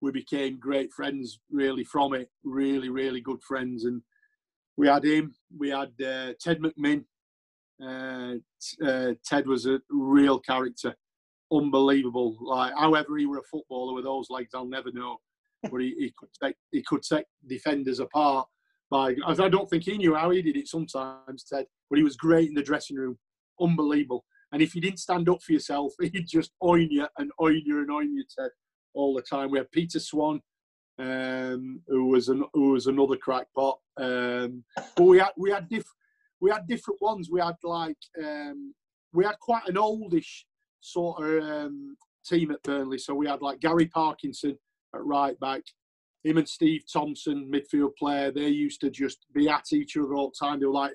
[0.00, 2.28] we became great friends really from it.
[2.44, 4.02] Really, really good friends, and
[4.76, 5.34] we had him.
[5.56, 7.04] We had uh, Ted McMinn.
[7.82, 8.34] Uh,
[8.84, 10.94] uh, Ted was a real character,
[11.52, 12.36] unbelievable.
[12.40, 15.18] Like, however, he were a footballer with those legs, I'll never know.
[15.70, 18.48] But he, he could take he could take defenders apart.
[18.92, 21.64] By I don't think he knew how he did it sometimes, Ted.
[21.88, 23.18] But he was great in the dressing room,
[23.58, 24.22] unbelievable.
[24.52, 27.78] And if you didn't stand up for yourself, he'd just oin you and oin you
[27.78, 28.50] and oin you, Ted,
[28.92, 29.50] all the time.
[29.50, 30.42] We had Peter Swan,
[30.98, 33.78] um, who was an, who was another crackpot.
[33.98, 34.62] Um,
[34.94, 35.96] but we had we had diff-
[36.42, 37.30] we had different ones.
[37.32, 38.74] We had like um,
[39.14, 40.44] we had quite an oldish
[40.80, 42.98] sort of um, team at Burnley.
[42.98, 44.58] So we had like Gary Parkinson
[44.94, 45.62] at right back,
[46.24, 48.30] him and Steve Thompson, midfield player.
[48.30, 50.60] They used to just be at each other all the time.
[50.60, 50.94] They were like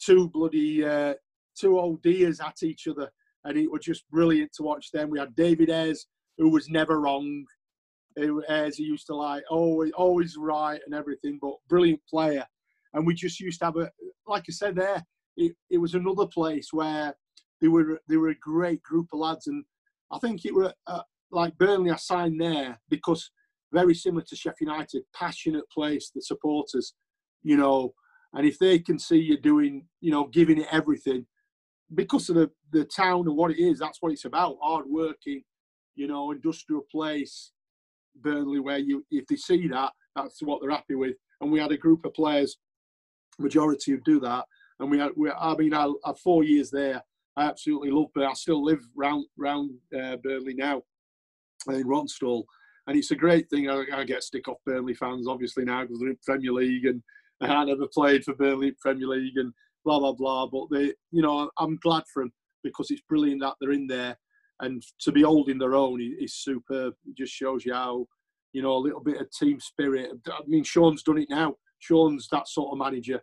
[0.00, 1.14] two bloody uh,
[1.58, 3.10] two old deers at each other,
[3.44, 5.10] and it was just brilliant to watch them.
[5.10, 6.06] We had David Eyres,
[6.38, 7.44] who was never wrong
[8.48, 12.44] as he used to like always always right and everything, but brilliant player.
[12.92, 13.90] And we just used to have a
[14.26, 15.04] like I said there,
[15.36, 17.14] it, it was another place where
[17.60, 19.64] they were they were a great group of lads, and
[20.12, 21.90] I think it were uh, like Burnley.
[21.90, 23.30] I signed there because
[23.74, 26.94] very similar to Sheffield United, passionate place, the supporters,
[27.42, 27.92] you know,
[28.32, 31.26] and if they can see you doing, you know, giving it everything,
[31.94, 35.42] because of the, the town and what it is, that's what it's about, hard working,
[35.94, 37.52] you know, industrial place,
[38.16, 41.16] Burnley, where you if they see that, that's what they're happy with.
[41.40, 42.56] and we had a group of players,
[43.38, 44.44] majority who do that.
[44.80, 47.02] And we had, we, I mean, I, I four years there.
[47.36, 48.30] I absolutely love Burnley.
[48.30, 50.82] I still live round round uh, Burnley now,
[51.68, 52.44] in Rawtenstall,
[52.86, 53.68] and it's a great thing.
[53.68, 57.02] I, I get stick off Burnley fans obviously now because they're in Premier League, and
[57.40, 59.52] I never played for Burnley Premier League, and
[59.84, 60.46] blah blah blah.
[60.46, 62.32] But they, you know, I'm glad for them
[62.62, 64.16] because it's brilliant that they're in there,
[64.60, 66.94] and to be holding their own is, superb.
[67.06, 68.06] It just shows you how,
[68.52, 70.10] you know, a little bit of team spirit.
[70.28, 71.56] I mean, Sean's done it now.
[71.78, 73.20] Sean's that sort of manager.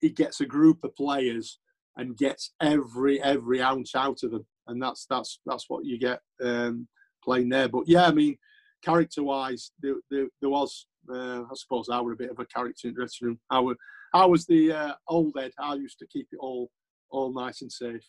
[0.00, 1.58] He gets a group of players
[1.96, 6.20] and gets every every ounce out of them, and that's that's that's what you get
[6.42, 6.88] um,
[7.22, 7.68] playing there.
[7.68, 8.36] But yeah, I mean,
[8.84, 10.86] character-wise, there, there, there was.
[11.12, 13.38] Uh, I suppose I were a bit of a character in the dressing room.
[13.50, 13.76] I, were,
[14.14, 15.52] I was the uh, old Ed.
[15.58, 16.70] I used to keep it all
[17.10, 18.04] all nice and safe.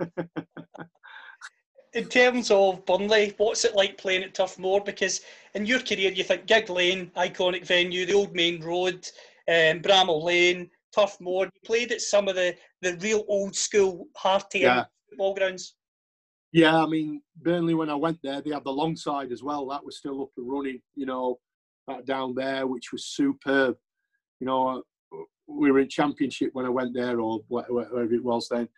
[1.94, 4.80] in terms of Burnley, what's it like playing at Turf Moor?
[4.84, 5.22] Because
[5.54, 9.08] in your career, you think Gigg Lane, iconic venue, the old Maine Road,
[9.48, 11.46] um, Bramall Lane, Turf Moor.
[11.46, 14.84] You played at some of the, the real old school, hard yeah.
[15.08, 15.74] football grounds.
[16.52, 19.66] Yeah, I mean, Burnley, when I went there, they had the long side as well.
[19.68, 21.38] That was still up and running, you know,
[21.86, 23.76] that down there, which was superb.
[24.40, 24.82] You know,
[25.46, 28.68] we were in Championship when I went there, or whatever it was then.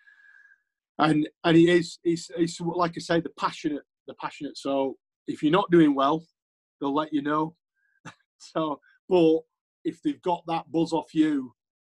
[0.99, 4.59] And and he is, he's, he's like I say, the passionate, the passionate.
[4.59, 4.97] So
[5.29, 6.25] if you're not doing well,
[6.81, 7.55] they'll let you know.
[8.39, 9.41] so, but
[9.85, 11.55] if they've got that buzz off you,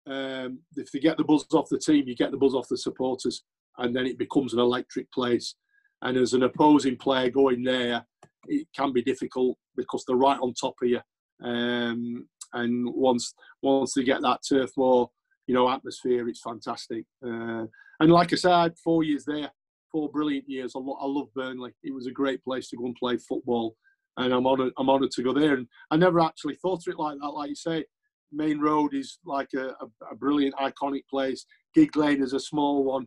[0.07, 2.77] um, if they get the buzz off the team, you get the buzz off the
[2.77, 3.45] supporters,
[3.81, 5.57] and then it becomes an electric place.
[6.03, 8.05] And as an opposing player going there,
[8.47, 11.01] it can be difficult because they're right on top of you.
[11.43, 15.11] Um, and once once they get that Turf Moor,
[15.47, 17.05] you know, atmosphere, it's fantastic.
[17.25, 17.67] Uh,
[18.01, 19.51] and like I said, four years there,
[19.93, 20.73] four brilliant years.
[20.75, 21.73] I, lo- I love Burnley.
[21.83, 23.77] It was a great place to go and play football,
[24.17, 24.73] and I'm honoured.
[24.79, 25.55] I'm honoured to go there.
[25.55, 27.29] And I never actually thought of it like that.
[27.29, 27.85] Like you say,
[28.33, 31.45] Maine Road is like a, a, a brilliant, iconic place.
[31.75, 33.07] Gigg Lane is a small one.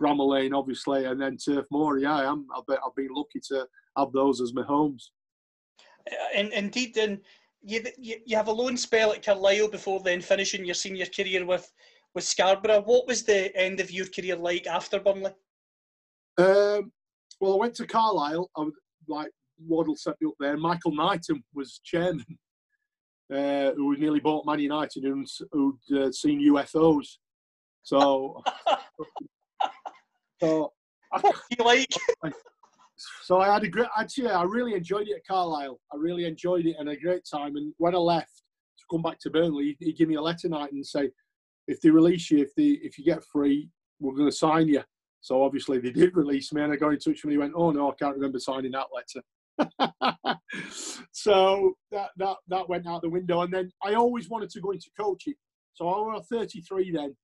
[0.00, 1.98] Bramall Lane, obviously, and then Turf Moor.
[1.98, 2.46] Yeah, I am.
[2.56, 3.66] I've been, I've been lucky to
[3.96, 5.12] have those as my homes.
[6.34, 7.20] And indeed, and
[7.62, 11.44] you, you, you have a loan spell at Carlisle before then finishing your senior career
[11.46, 11.70] with
[12.14, 12.82] with Scarborough.
[12.82, 15.32] What was the end of your career like after Burnley?
[16.38, 16.92] Um,
[17.40, 18.50] well, I went to Carlisle.
[18.56, 18.74] I was
[19.08, 20.56] like Waddle set me up there.
[20.56, 22.24] Michael Knighton was chairman
[23.32, 27.16] uh, who nearly bought Man United and who'd uh, seen UFOs.
[27.82, 28.42] So,
[30.40, 30.72] so
[31.12, 31.88] I, like?
[33.22, 33.88] so I had a great.
[33.98, 35.78] Actually, I really enjoyed it at Carlisle.
[35.92, 37.56] I really enjoyed it and a great time.
[37.56, 38.42] And when I left
[38.78, 41.10] to come back to Burnley, he, he gave me a letter night and say,
[41.66, 43.70] if they release you, if they if you get free,
[44.00, 44.82] we're going to sign you.
[45.20, 47.30] So obviously they did release me, and I got in touch with him.
[47.30, 49.22] He went, "Oh no, I can't remember signing that letter."
[51.12, 53.42] so that, that that went out the window.
[53.42, 55.34] And then I always wanted to go into coaching.
[55.74, 57.16] So I was 33 then,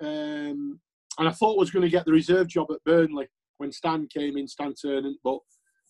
[0.00, 0.80] um,
[1.18, 3.26] and I thought was going to get the reserve job at Burnley
[3.58, 5.18] when Stan came in, Stan Ternent.
[5.22, 5.38] But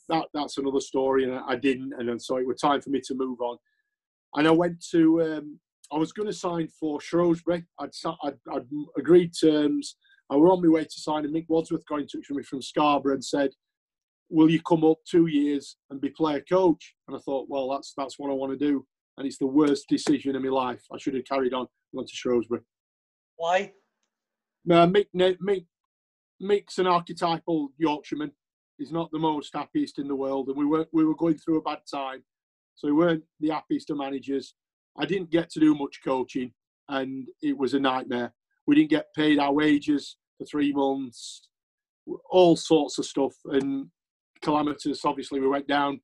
[0.09, 1.93] that that's another story, and I, didn't.
[1.99, 3.57] And so it was time for me to move on.
[4.35, 5.22] And I went to.
[5.22, 5.61] Um,
[5.91, 7.64] I was going to sign for Shrewsbury.
[7.79, 7.89] I'd,
[8.22, 8.66] I'd, I'd
[8.99, 9.97] agreed terms.
[10.31, 12.43] I were on my way to sign, and Mick Wadsworth got in touch with me
[12.43, 13.53] from Scarborough and said,
[14.31, 16.95] will you come up two years and be player coach?
[17.07, 18.87] And I thought, well, that's that's what I want to do.
[19.16, 20.83] And it's the worst decision in my life.
[20.93, 22.61] I should have carried on, gone to Shrewsbury.
[23.37, 23.72] Why?
[24.69, 25.64] No, Mick, Mick,
[26.43, 28.33] Mick's an archetypal Yorkshireman.
[28.77, 31.57] He's not the most happiest in the world, and we were we were going through
[31.57, 32.23] a bad time,
[32.75, 34.55] so we weren't the happiest of managers.
[34.99, 36.53] I didn't get to do much coaching,
[36.91, 38.35] and it was a nightmare.
[38.66, 41.49] We didn't get paid our wages for three months,
[42.29, 43.87] all sorts of stuff, and
[44.43, 45.03] calamitous.
[45.03, 45.99] Obviously, we went down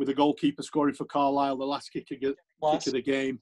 [0.00, 3.40] with the goalkeeper scoring for Carlisle, the last kick of, kick of the game.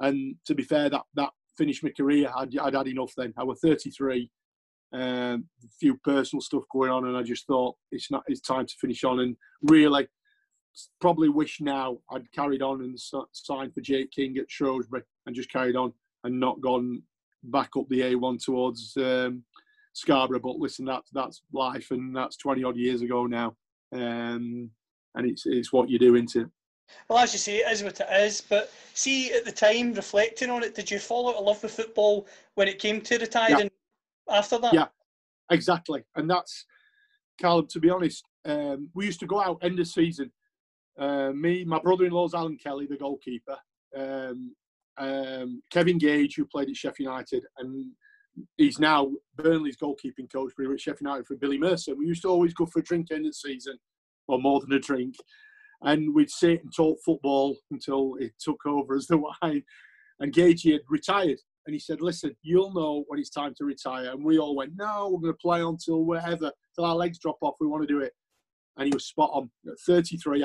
[0.00, 2.30] And to be fair, that that finished my career.
[2.36, 3.32] I'd, I'd had enough then.
[3.36, 4.30] I was 33,
[4.92, 5.00] um,
[5.64, 8.24] a few personal stuff going on, and I just thought it's not.
[8.26, 9.20] It's time to finish on.
[9.20, 10.08] And really,
[11.00, 12.98] probably wish now I'd carried on and
[13.32, 15.92] signed for Jake King at Shrewsbury and just carried on
[16.24, 17.02] and not gone
[17.44, 19.44] back up the A1 towards um,
[19.92, 20.40] Scarborough.
[20.40, 23.56] But listen, that's that's life, and that's 20 odd years ago now
[23.92, 24.70] um,
[25.14, 26.50] and it's it's what you do into.
[27.08, 28.40] Well, as you say, it is what it is.
[28.40, 32.26] But see, at the time, reflecting on it, did you follow a love with football
[32.54, 33.70] when it came to retiring
[34.28, 34.38] yeah.
[34.38, 34.72] after that?
[34.72, 34.86] Yeah,
[35.50, 36.04] exactly.
[36.16, 36.64] And that's,
[37.40, 40.32] Callum, to be honest, um, we used to go out end of season.
[40.98, 43.56] Uh, me, my brother-in-law's Alan Kelly, the goalkeeper,
[43.96, 44.54] um,
[44.98, 47.90] um, Kevin Gage, who played at Sheffield United, and
[48.56, 51.94] he's now Burnley's goalkeeping coach for Sheffield United for Billy Mercer.
[51.94, 53.78] We used to always go for a drink end of season,
[54.28, 55.16] or more than a drink,
[55.82, 59.62] and we'd sit and talk football until it took over as the wine.
[60.20, 61.38] and Gagey had retired.
[61.66, 64.72] And he said, "Listen, you'll know when it's time to retire." And we all went,
[64.74, 67.54] "No, we're going to play until wherever, till our legs drop off.
[67.60, 68.12] We want to do it."
[68.76, 69.50] And he was spot on.
[69.68, 70.44] At 33,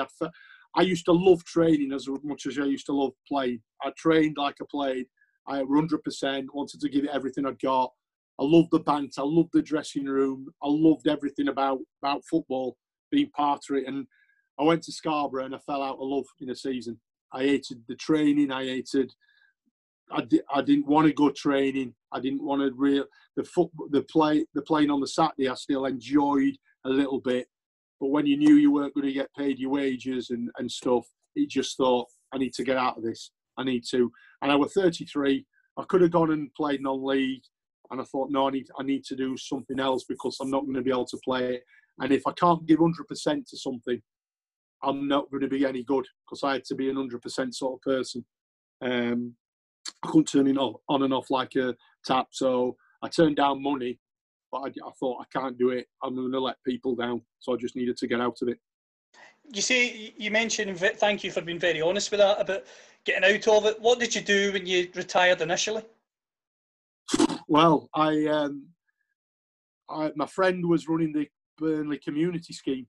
[0.76, 3.62] I, used to love training as much as I used to love playing.
[3.82, 5.08] I trained like I played.
[5.48, 7.92] I 100% wanted to give it everything I got.
[8.40, 9.22] I loved the banter.
[9.22, 10.48] I loved the dressing room.
[10.62, 12.78] I loved everything about about football,
[13.12, 13.88] being part of it.
[13.88, 14.06] And
[14.60, 17.00] I went to Scarborough and I fell out of love in a season.
[17.34, 18.52] I hated the training.
[18.52, 19.12] I hated.
[20.12, 21.94] I, di- I didn't want to go training.
[22.12, 23.06] I didn't want to real
[23.36, 25.50] the foot the play the playing on the Saturday.
[25.50, 26.56] I still enjoyed
[26.86, 27.48] a little bit,
[28.00, 31.06] but when you knew you weren't going to get paid your wages and and stuff,
[31.36, 33.32] you just thought I need to get out of this.
[33.58, 34.12] I need to.
[34.42, 35.46] And I was 33.
[35.78, 37.44] I could have gone and played non-league,
[37.92, 40.64] and I thought no, I need I need to do something else because I'm not
[40.64, 41.64] going to be able to play it.
[42.00, 42.94] And if I can't give 100%
[43.50, 44.02] to something,
[44.84, 47.80] I'm not going to be any good because I had to be an 100% sort
[47.80, 48.26] of person.
[48.82, 49.34] Um,
[50.04, 51.76] I couldn't turn it off, on and off like a
[52.06, 52.28] tap.
[52.32, 54.00] So I turned down money,
[54.52, 55.88] but I, I thought I can't do it.
[56.04, 57.22] I'm going to let people down.
[57.40, 58.60] So I just needed to get out of it.
[59.54, 62.64] You see, you mentioned, thank you for being very honest with that about
[63.06, 63.82] getting out of it.
[63.82, 65.84] What did you do when you retired initially?
[67.48, 68.68] Well, I, um,
[69.90, 72.88] I my friend was running the Burnley community scheme.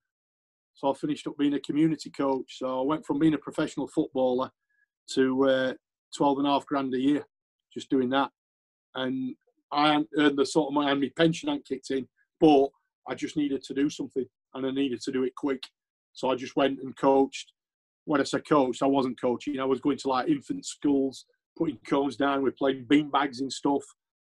[0.79, 2.59] So I finished up being a community coach.
[2.59, 4.49] So I went from being a professional footballer
[5.15, 5.73] to uh,
[6.17, 7.27] 12 and a half grand a year,
[7.75, 8.31] just doing that.
[8.95, 9.35] And
[9.73, 12.07] I earned the sort of money, and my pension hadn't kicked in,
[12.41, 12.69] but
[13.09, 14.25] I just needed to do something
[14.55, 15.65] and I needed to do it quick.
[16.13, 17.53] So I just went and coached.
[18.05, 19.59] When I say coached, I wasn't coaching.
[19.59, 21.25] I was going to like infant schools,
[21.57, 23.83] putting cones down, we're playing bean bags and stuff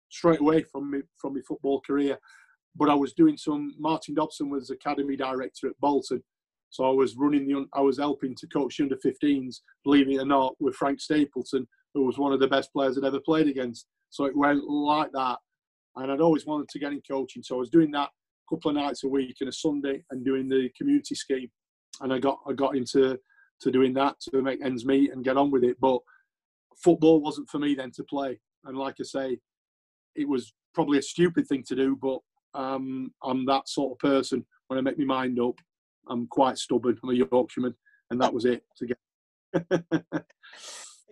[0.08, 2.16] straight away from me, from my football career.
[2.76, 6.22] But I was doing some, Martin Dobson was academy director at Bolton.
[6.74, 10.18] So I was running the, I was helping to coach the under 15s, believe it
[10.18, 13.46] or not, with Frank Stapleton, who was one of the best players I'd ever played
[13.46, 13.86] against.
[14.10, 15.38] So it went like that.
[15.94, 17.44] And I'd always wanted to get in coaching.
[17.44, 20.24] So I was doing that a couple of nights a week and a Sunday and
[20.24, 21.48] doing the community scheme.
[22.00, 23.20] And I got, I got into
[23.60, 25.76] to doing that to make ends meet and get on with it.
[25.80, 26.00] But
[26.76, 28.40] football wasn't for me then to play.
[28.64, 29.38] And like I say,
[30.16, 32.18] it was probably a stupid thing to do, but
[32.60, 34.44] um, I'm that sort of person.
[34.66, 35.54] When I make my mind up,
[36.08, 36.98] I'm quite stubborn.
[37.02, 37.74] I'm a Yorkshireman,
[38.10, 38.98] and that was it to get.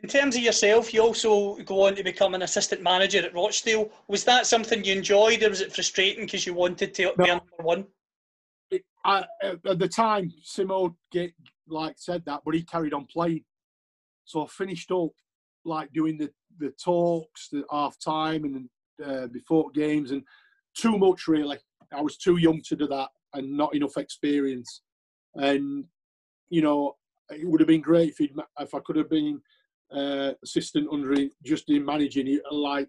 [0.03, 3.88] In terms of yourself, you also go on to become an assistant manager at Rochdale.
[4.09, 7.45] Was that something you enjoyed, or was it frustrating because you wanted to be number
[7.59, 7.86] one?
[9.05, 11.32] I, at the time, Simo get,
[11.68, 13.45] like said that, but he carried on playing.
[14.24, 15.11] So I finished up
[15.64, 18.68] like doing the the talks, the half time, and
[19.05, 20.22] uh, before games, and
[20.76, 21.59] too much really.
[21.93, 24.83] I was too young to do that, and not enough experience.
[25.35, 25.85] And
[26.51, 26.97] you know,
[27.30, 29.41] it would have been great if he'd, if I could have been
[29.91, 31.14] uh, assistant under
[31.45, 32.43] just in managing it.
[32.51, 32.89] Like,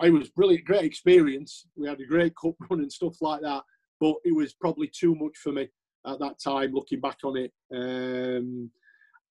[0.00, 1.66] I was brilliant, great experience.
[1.76, 3.62] We had a great cup run and stuff like that,
[4.00, 5.68] but it was probably too much for me
[6.06, 6.72] at that time.
[6.72, 8.70] Looking back on it, um,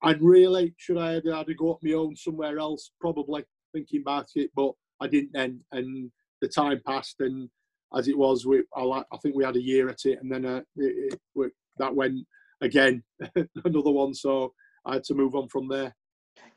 [0.04, 2.92] and really, should I have had to go up my own somewhere else?
[3.00, 3.44] Probably
[3.74, 5.62] thinking about it, but I didn't then.
[5.72, 7.50] And the time passed, and
[7.96, 10.46] as it was, we, I, I think we had a year at it, and then
[10.46, 12.26] uh, it, it, that went
[12.62, 13.04] again,
[13.66, 14.14] another one.
[14.14, 14.54] So
[14.86, 15.96] I had to move on from there.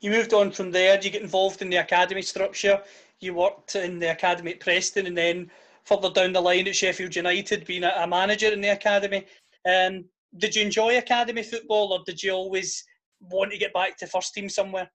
[0.01, 0.99] You moved on from there.
[1.01, 2.81] You get involved in the academy structure.
[3.19, 5.51] You worked in the academy at Preston, and then
[5.83, 9.25] further down the line at Sheffield United, being a, manager in the academy.
[9.67, 10.05] Um,
[10.37, 12.83] did you enjoy academy football, or did you always
[13.19, 14.89] want to get back to first team somewhere?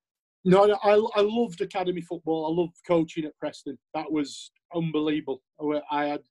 [0.45, 2.47] No, no I, I loved academy football.
[2.47, 3.79] I loved coaching at Preston.
[3.95, 5.43] That was unbelievable.
[5.91, 6.23] I had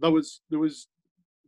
[0.00, 0.88] there was there was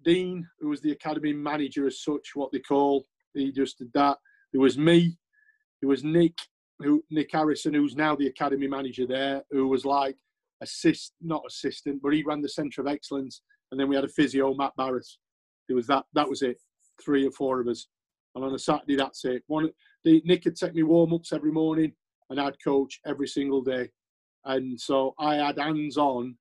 [0.05, 3.05] Dean, who was the academy manager as such, what they call.
[3.35, 4.19] He just did that.
[4.53, 5.19] There was me.
[5.81, 6.39] There was Nick,
[6.79, 10.17] who Nick Harrison, who's now the academy manager there, who was like
[10.63, 13.43] assist, not assistant, but he ran the centre of excellence.
[13.71, 15.19] And then we had a physio, Matt Barris.
[15.69, 16.05] It was that.
[16.15, 16.57] That was it.
[17.03, 17.89] Three or four of us.
[18.35, 19.43] And on a Saturday, that's it.
[19.49, 19.71] One,
[20.07, 21.93] the, Nick would take me warm ups every morning,
[22.31, 23.91] and I'd coach every single day.
[24.45, 26.37] And so I had hands on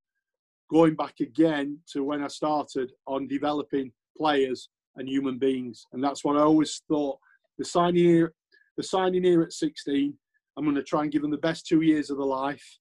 [0.72, 5.84] going back again to when I started on developing players and human beings.
[5.94, 7.18] And that's what I always thought.
[7.58, 8.34] The signing here,
[8.78, 10.14] the signing here at 16,
[10.56, 12.78] I'm going to try and give them the best two years of their life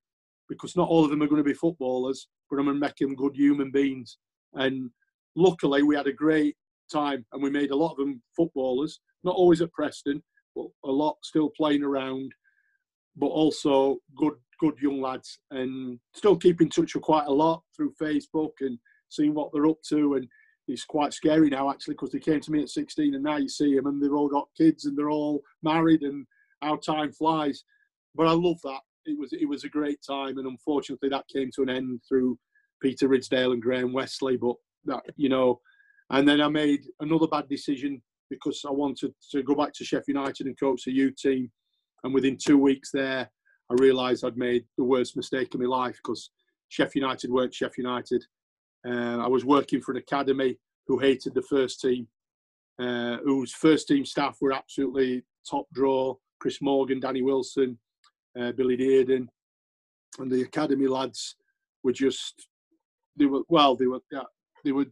[0.50, 2.96] because not all of them are going to be footballers, but I'm going to make
[2.96, 4.18] them good human beings.
[4.52, 4.90] And
[5.34, 6.56] luckily, we had a great
[6.92, 10.22] time and we made a lot of them footballers, not always at Preston,
[10.56, 12.32] a lot still playing around,
[13.16, 17.62] but also good good young lads and still keep in touch with quite a lot
[17.76, 18.78] through Facebook and
[19.08, 20.14] seeing what they're up to.
[20.14, 20.28] And
[20.68, 23.48] it's quite scary now actually because they came to me at 16 and now you
[23.48, 26.26] see them and they've all got kids and they're all married and
[26.62, 27.64] how time flies.
[28.14, 28.80] But I love that.
[29.06, 32.38] it was it was a great time, and unfortunately that came to an end through
[32.80, 34.36] Peter Ridsdale and Graham Westley.
[34.36, 35.60] But that you know,
[36.10, 40.16] and then I made another bad decision because I wanted to go back to Sheffield
[40.16, 41.50] United and coach the youth team,
[42.02, 43.30] and within two weeks there,
[43.70, 46.30] I realised I'd made the worst mistake of my life because
[46.68, 48.24] Sheffield United weren't Sheffield United.
[48.86, 52.06] Uh, I was working for an academy who hated the first team,
[52.78, 56.14] uh, whose first team staff were absolutely top draw.
[56.40, 57.78] Chris Morgan, Danny Wilson,
[58.38, 59.26] uh, Billy Dearden,
[60.18, 61.36] and the academy lads
[61.82, 62.48] were just
[63.16, 64.22] they were well they were yeah,
[64.64, 64.86] they were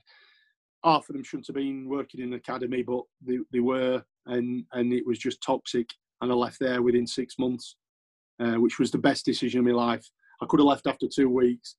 [0.85, 4.65] half of them shouldn't have been working in the academy, but they, they were, and
[4.73, 5.89] and it was just toxic.
[6.21, 7.77] And I left there within six months,
[8.41, 10.07] uh, which was the best decision of my life.
[10.41, 11.77] I could have left after two weeks,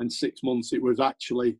[0.00, 1.58] and six months it was actually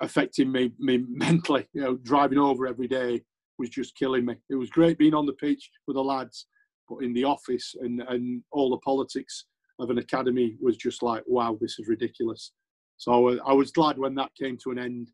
[0.00, 1.66] affecting me, me mentally.
[1.72, 3.22] You know, driving over every day
[3.58, 4.36] was just killing me.
[4.50, 6.46] It was great being on the pitch with the lads,
[6.88, 9.46] but in the office and and all the politics
[9.80, 12.52] of an academy was just like, wow, this is ridiculous.
[12.96, 15.10] So I was glad when that came to an end.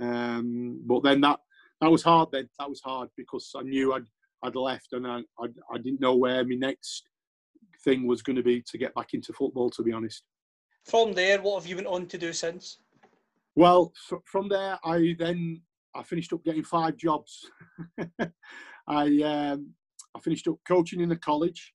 [0.00, 1.40] Um, but then that
[1.80, 2.30] that was hard.
[2.32, 4.06] Then that was hard because I knew I'd
[4.42, 7.04] I'd left and I I, I didn't know where my next
[7.84, 9.70] thing was going to be to get back into football.
[9.70, 10.24] To be honest.
[10.86, 12.78] From there, what have you went on to do since?
[13.54, 13.92] Well,
[14.24, 15.62] from there, I then
[15.94, 17.50] I finished up getting five jobs.
[18.88, 19.74] I um,
[20.14, 21.72] I finished up coaching in the college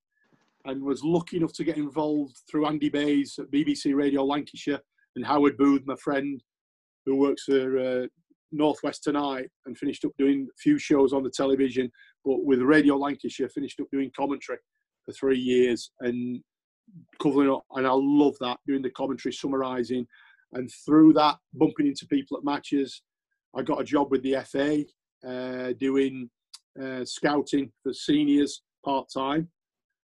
[0.64, 4.80] and was lucky enough to get involved through Andy Bays at BBC Radio Lancashire
[5.16, 6.42] and Howard Booth, my friend,
[7.08, 8.06] who works for uh,
[8.52, 11.90] Northwest Tonight and finished up doing a few shows on the television.
[12.24, 14.58] But with Radio Lancashire, finished up doing commentary
[15.06, 16.42] for three years and
[17.22, 17.64] covering up.
[17.74, 20.06] And I love that, doing the commentary, summarising.
[20.52, 23.02] And through that, bumping into people at matches,
[23.56, 24.84] I got a job with the FA
[25.26, 26.28] uh, doing
[26.80, 29.48] uh, scouting for seniors part time,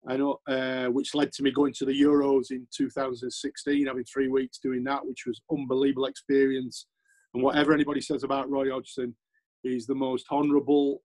[0.06, 4.58] and uh, which led to me going to the Euros in 2016, having three weeks
[4.58, 6.86] doing that, which was unbelievable experience.
[7.34, 9.14] And whatever anybody says about Roy Hodgson,
[9.62, 11.02] he's the most honourable,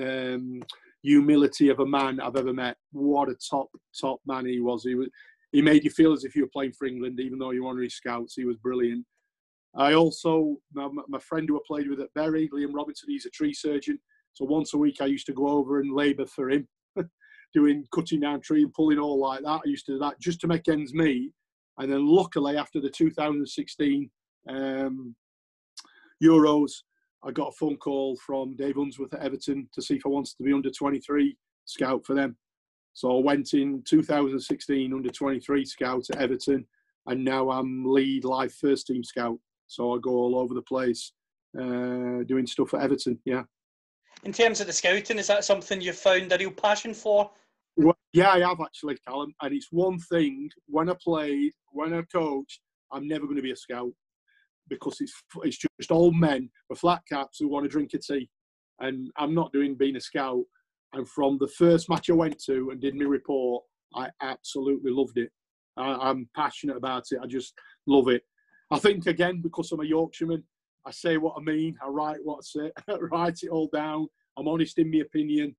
[0.00, 0.62] um,
[1.02, 2.76] humility of a man I've ever met.
[2.92, 3.68] What a top
[4.00, 4.84] top man he was.
[4.84, 5.08] He was
[5.52, 7.70] he made you feel as if you were playing for England, even though you were
[7.70, 8.34] honorary scouts.
[8.34, 9.04] He was brilliant.
[9.74, 13.30] I also, my, my friend who I played with at Bury, Liam Robinson, he's a
[13.30, 13.98] tree surgeon.
[14.32, 16.66] So once a week I used to go over and labour for him,
[17.52, 19.62] doing cutting down tree and pulling all like that.
[19.64, 21.32] I used to do that just to make ends meet.
[21.78, 24.10] And then luckily after the 2016
[24.48, 25.14] um,
[26.22, 26.72] Euros,
[27.24, 30.36] I got a phone call from Dave Unsworth at Everton to see if I wanted
[30.36, 32.36] to be under 23 scout for them.
[32.94, 36.66] So I went in 2016 under 23 scout at Everton,
[37.06, 39.38] and now I'm lead live first team scout.
[39.66, 41.12] So I go all over the place
[41.58, 43.18] uh, doing stuff at Everton.
[43.24, 43.44] Yeah.
[44.24, 47.30] In terms of the scouting, is that something you've found a real passion for?
[47.76, 49.34] Well, yeah, I have actually, Callum.
[49.42, 52.60] And it's one thing when I played, when I coached,
[52.92, 53.92] I'm never going to be a scout
[54.68, 58.28] because it's it's just old men with flat caps who want to drink a tea,
[58.80, 60.44] and I'm not doing being a scout.
[60.94, 63.64] And from the first match I went to and did my report,
[63.94, 65.30] I absolutely loved it.
[65.78, 67.20] I, am passionate about it.
[67.22, 67.54] I just
[67.86, 68.22] love it.
[68.70, 70.44] I think again because I'm a Yorkshireman,
[70.86, 71.76] I say what I mean.
[71.82, 72.72] I write what I say.
[72.88, 74.08] I write it all down.
[74.36, 75.56] I'm honest in my opinion,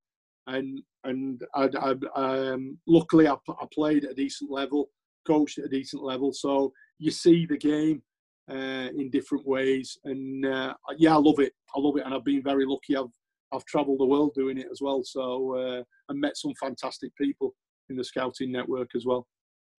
[0.47, 4.89] and and I, I, um, luckily I, I played at a decent level,
[5.27, 6.31] coached at a decent level.
[6.33, 8.01] So you see the game
[8.49, 9.97] uh, in different ways.
[10.03, 11.53] And uh, yeah, I love it.
[11.75, 12.95] I love it, and I've been very lucky.
[12.95, 13.13] I've
[13.53, 15.03] I've travelled the world doing it as well.
[15.03, 17.53] So uh, I met some fantastic people
[17.89, 19.27] in the scouting network as well.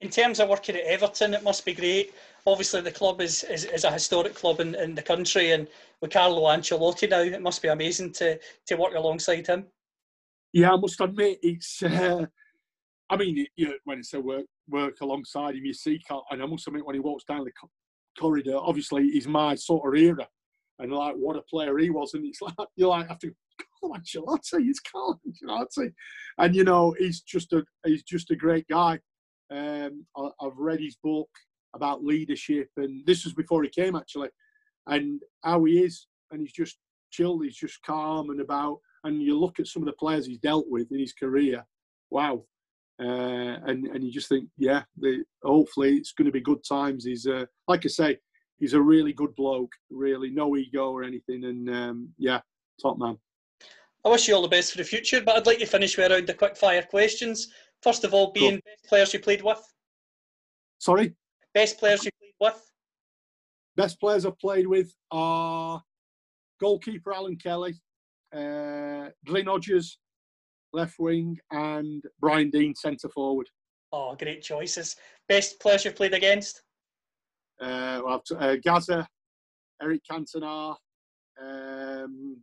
[0.01, 2.15] In terms of working at Everton, it must be great.
[2.47, 5.67] Obviously, the club is, is, is a historic club in, in the country, and
[6.01, 9.67] with Carlo Ancelotti now, it must be amazing to to work alongside him.
[10.55, 11.83] Yeah, I must admit, it's.
[11.93, 12.27] Uh,
[13.11, 16.01] I mean, you know, when it's a work work alongside him, you see,
[16.31, 17.53] and I must admit, when he walks down the
[18.19, 18.57] corridor.
[18.57, 20.27] Obviously, he's my sort of era,
[20.79, 22.15] and like what a player he was.
[22.15, 23.35] And it's like you're like after
[23.81, 25.93] Carlo Ancelotti, he's Carlo Ancelotti,
[26.39, 28.99] and you know he's just a he's just a great guy.
[29.51, 31.29] Um, I, I've read his book
[31.75, 34.31] about leadership, and this was before he came actually,
[34.87, 36.79] and how he is, and he's just
[37.11, 38.79] chilled, he's just calm and about.
[39.05, 41.65] And you look at some of the players he's dealt with in his career,
[42.11, 42.45] wow,
[43.01, 47.05] uh, and and you just think, yeah, the, hopefully it's going to be good times.
[47.05, 48.19] He's uh, like I say,
[48.59, 52.41] he's a really good bloke, really no ego or anything, and um, yeah,
[52.81, 53.19] top man.
[54.05, 56.13] I wish you all the best for the future, but I'd like to finish with
[56.13, 57.49] around the quick fire questions.
[57.83, 59.61] First of all, being best players you played with.
[60.79, 61.15] Sorry.
[61.55, 62.71] Best players you played with.
[63.77, 65.83] Best players I've played with are
[66.61, 67.75] goalkeeper Alan Kelly,
[68.35, 69.99] uh, Glyn Hodges,
[70.73, 73.49] left wing, and Brian Deane, centre forward.
[73.93, 74.97] Oh, great choices.
[75.29, 76.63] Best players you've played against?
[77.61, 79.07] Uh, well, uh, Gaza,
[79.81, 80.75] Eric Cantona,
[81.41, 82.37] um,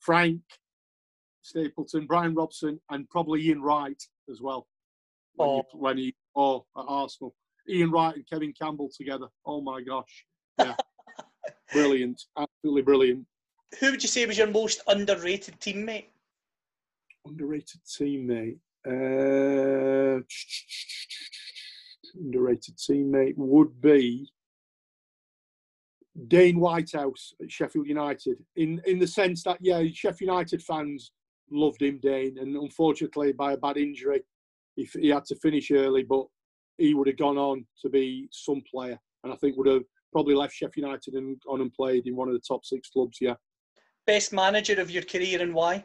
[0.00, 0.40] Frank
[1.42, 4.66] Stapleton, Brian Robson, and probably Ian Wright as well.
[5.34, 5.56] When, Oh.
[5.56, 7.34] you, when he oh at Arsenal,
[7.68, 9.26] Ian Wright and Kevin Campbell together.
[9.46, 10.26] Oh my gosh,
[10.58, 10.74] yeah,
[11.72, 13.26] brilliant, absolutely brilliant.
[13.80, 16.06] Who would you say was your most underrated teammate?
[17.26, 18.58] Underrated teammate.
[18.86, 20.20] Uh,
[22.14, 24.28] underrated teammate would be
[26.28, 28.38] Dane Whitehouse at Sheffield United.
[28.56, 31.12] In in the sense that yeah, Sheffield United fans
[31.50, 34.22] loved him, Dane, and unfortunately by a bad injury,
[34.76, 36.02] he, he had to finish early.
[36.02, 36.26] But
[36.78, 40.34] he would have gone on to be some player, and I think would have probably
[40.34, 43.18] left Sheffield United and gone and played in one of the top six clubs.
[43.20, 43.34] Yeah.
[44.06, 45.84] Best manager of your career and why?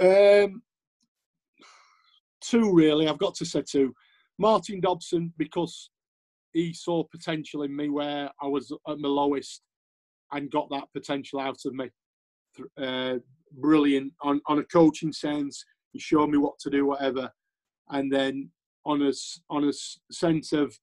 [0.00, 0.62] Um,
[2.40, 3.08] two really.
[3.08, 3.92] I've got to say two.
[4.38, 5.90] Martin Dobson because
[6.52, 9.62] he saw potential in me where I was at my lowest
[10.32, 11.90] and got that potential out of me.
[12.80, 13.18] Uh,
[13.58, 15.64] brilliant on on a coaching sense.
[15.92, 17.30] He showed me what to do, whatever,
[17.90, 18.50] and then
[18.84, 19.12] on a
[19.50, 19.72] on a
[20.12, 20.76] sense of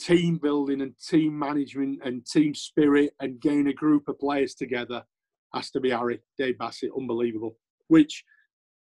[0.00, 5.02] team building and team management and team spirit and getting a group of players together
[5.54, 6.90] has to be Harry Dave Bassett.
[6.96, 7.56] Unbelievable
[7.92, 8.24] which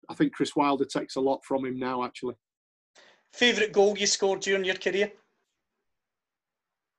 [0.09, 2.35] I think Chris Wilder takes a lot from him now, actually.
[3.31, 5.11] Favourite goal you scored during your career?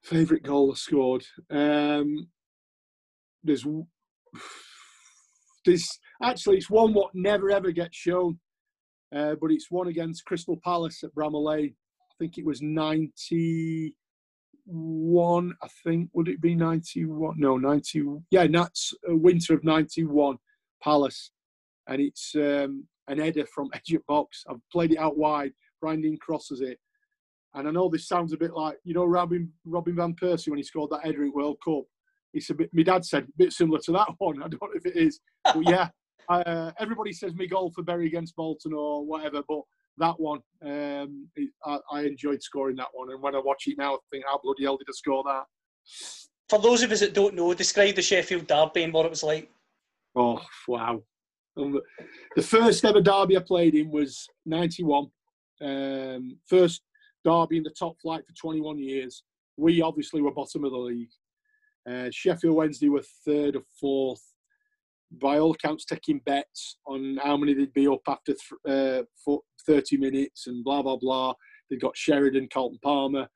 [0.03, 1.25] Favourite goal I scored.
[1.51, 2.29] Um,
[3.45, 3.67] there's,
[5.67, 8.39] there's actually it's one what never ever gets shown,
[9.15, 11.75] uh, but it's one against Crystal Palace at Bramall Lane.
[12.21, 15.55] I think it was 91.
[15.62, 17.37] I think would it be 91?
[17.39, 18.05] No, 90.
[18.31, 20.37] Yeah, that's uh, winter of 91.
[20.83, 21.31] Palace,
[21.89, 24.45] and it's um, an header from edge of box.
[24.51, 25.53] I've played it out wide.
[25.81, 26.79] Brandon crosses it,
[27.55, 30.59] and I know this sounds a bit like you know Robin Robin van Persie when
[30.59, 31.85] he scored that header in World Cup.
[32.35, 32.68] It's a bit.
[32.75, 34.43] My dad said a bit similar to that one.
[34.43, 35.89] I don't know if it is, but yeah.
[36.29, 39.62] Uh, everybody says me goal for Bury against Bolton or whatever, but
[39.99, 41.28] that one, um,
[41.64, 43.11] I, I enjoyed scoring that one.
[43.11, 45.45] And when I watch it now, I think how bloody hell did I score that?
[46.49, 49.22] For those of us that don't know, describe the Sheffield Derby and what it was
[49.22, 49.51] like.
[50.16, 51.03] Oh wow!
[51.57, 51.80] Um,
[52.34, 55.07] the first ever derby I played in was '91.
[55.62, 56.82] Um, first
[57.24, 59.22] derby in the top flight for 21 years.
[59.57, 61.11] We obviously were bottom of the league.
[61.88, 64.22] Uh, Sheffield Wednesday were third or fourth.
[65.12, 69.41] By all accounts, taking bets on how many they'd be up after th- uh, for
[69.67, 71.35] 30 minutes and blah blah blah.
[71.69, 73.29] They've got Sheridan, Carlton Palmer,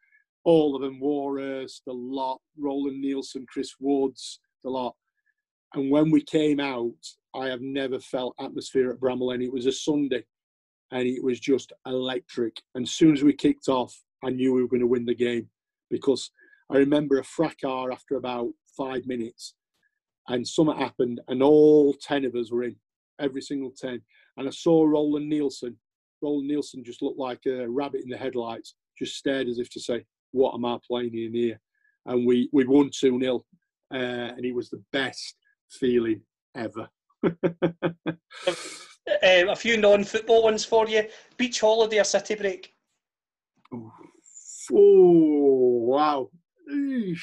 [0.45, 4.95] all of them, Warhurst, the lot, Roland Nilsson, Chris Woods, the lot.
[5.75, 6.93] And when we came out,
[7.35, 9.43] I have never felt atmosphere at Bramall Lane.
[9.43, 10.25] It was a Sunday,
[10.93, 12.61] and it was just electric.
[12.75, 15.15] And as soon as we kicked off, I knew we were going to win the
[15.15, 15.49] game
[15.91, 16.31] because
[16.71, 19.55] I remember a fracas after about five minutes,
[20.29, 22.77] and something happened, and all ten of us were in,
[23.21, 24.01] every single ten.
[24.37, 25.77] And I saw Roland Nilsson.
[26.25, 29.81] Roland Nilsson just looked like a rabbit in the headlights, just stared as if to
[29.81, 31.61] say, "What am I playing in here?"
[32.07, 33.45] And we we won two 0
[33.93, 35.37] uh, and it was the best
[35.71, 36.23] feeling
[36.55, 36.89] ever.
[39.23, 41.07] Um, a few non-football ones for you.
[41.37, 42.75] Beach holiday or city break?
[43.71, 43.91] Oh
[44.73, 46.31] wow!
[46.73, 47.19] Eesh.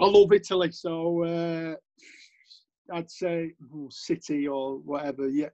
[0.00, 1.74] I love Italy, so uh,
[2.94, 5.28] I'd say ooh, City or whatever.
[5.28, 5.50] Yeah,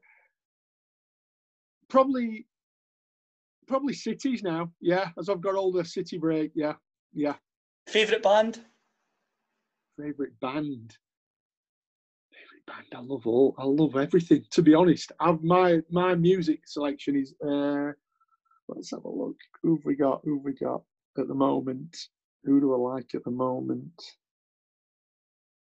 [1.88, 2.46] probably,
[3.66, 4.70] probably cities now.
[4.80, 6.52] Yeah, as I've got older, City break.
[6.54, 6.74] Yeah,
[7.12, 7.34] yeah.
[7.86, 8.60] Favourite band?
[9.98, 10.96] Favorite band.
[12.32, 12.86] Favorite band.
[12.94, 13.54] I love all.
[13.58, 14.44] I love everything.
[14.52, 17.34] To be honest, I've, my my music selection is.
[17.44, 17.92] Uh,
[18.68, 19.36] let's have a look.
[19.62, 20.20] Who've we got?
[20.24, 20.82] Who've we got
[21.18, 21.96] at the moment?
[22.44, 24.00] Who do I like at the moment?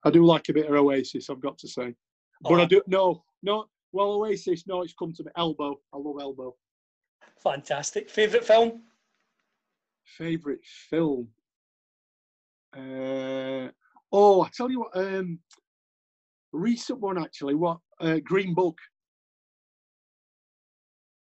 [0.04, 1.30] I do like a bit of Oasis.
[1.30, 1.94] I've got to say,
[2.42, 2.66] but I Oh.
[2.66, 3.66] do no, no.
[3.96, 4.66] Well, Oasis.
[4.66, 5.30] No, it's come to me.
[5.38, 5.80] Elbow.
[5.90, 6.54] I love Elbow.
[7.42, 8.10] Fantastic.
[8.10, 8.82] Favourite film?
[10.04, 10.60] Favorite
[10.90, 11.28] film.
[12.76, 13.68] Uh,
[14.12, 14.94] oh, I tell you what.
[14.94, 15.38] Um,
[16.52, 17.54] recent one actually.
[17.54, 17.78] What?
[17.98, 18.76] Uh, Green Book.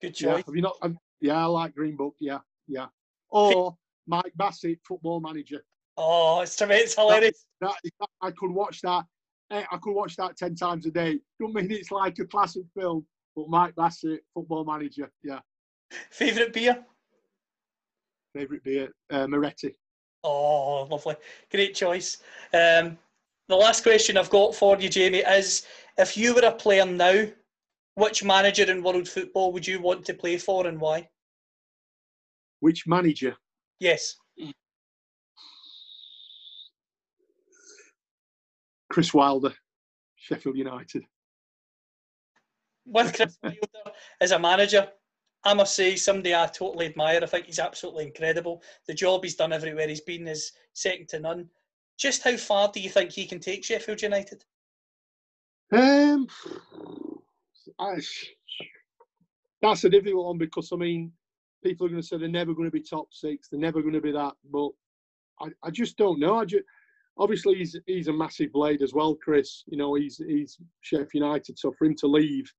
[0.02, 0.38] Good Yeah.
[0.38, 0.46] choice.
[0.48, 0.78] Have you not?
[0.82, 2.16] Um, yeah, I like Green Book.
[2.20, 2.88] Yeah, yeah.
[3.30, 3.78] Or
[4.08, 5.64] Mike Bassett, Football Manager.
[5.96, 7.46] Oh, it's it's Hilarious.
[7.62, 9.06] That, that I could watch that.
[9.54, 11.20] Eh, I could watch that ten times a day.
[11.40, 13.06] Don't mean it's like a classic film,
[13.36, 15.12] but Mike Bassett, Football Manager.
[15.24, 15.40] Yeah.
[16.12, 16.86] Favourite beer?
[18.36, 19.76] Favorite beer, uh, Moretti.
[20.24, 21.16] Oh, lovely.
[21.52, 22.18] Great choice.
[22.54, 22.98] Um,
[23.48, 25.68] the last question I've got for you, Jamie, is
[25.98, 27.26] if you were a player now,
[27.96, 31.10] Which manager in world football would you want to play for and why?
[32.60, 33.36] Which manager?
[33.80, 34.16] Yes.
[38.94, 39.52] Chris Wilder,
[40.18, 41.04] Sheffield United.
[42.86, 44.88] With Chris Wilder as a manager,
[45.44, 47.20] I must say, somebody I totally admire.
[47.24, 48.62] I think he's absolutely incredible.
[48.86, 51.50] The job he's done everywhere he's been is second to none.
[51.98, 54.46] Just how far do you think he can take Sheffield United?
[55.72, 56.28] Um,
[57.80, 57.96] I,
[59.64, 61.12] that's a difficult one because I mean,
[61.64, 63.50] people are going to say they're never going to be top six.
[63.50, 64.34] They're never going to be that.
[64.52, 64.70] But
[65.42, 66.38] I, I just don't know.
[66.38, 66.64] I just
[67.18, 69.64] obviously he's he's a massive blade as well, Chris.
[69.68, 71.58] You know, he's he's Sheffield United.
[71.60, 72.52] So for him to leave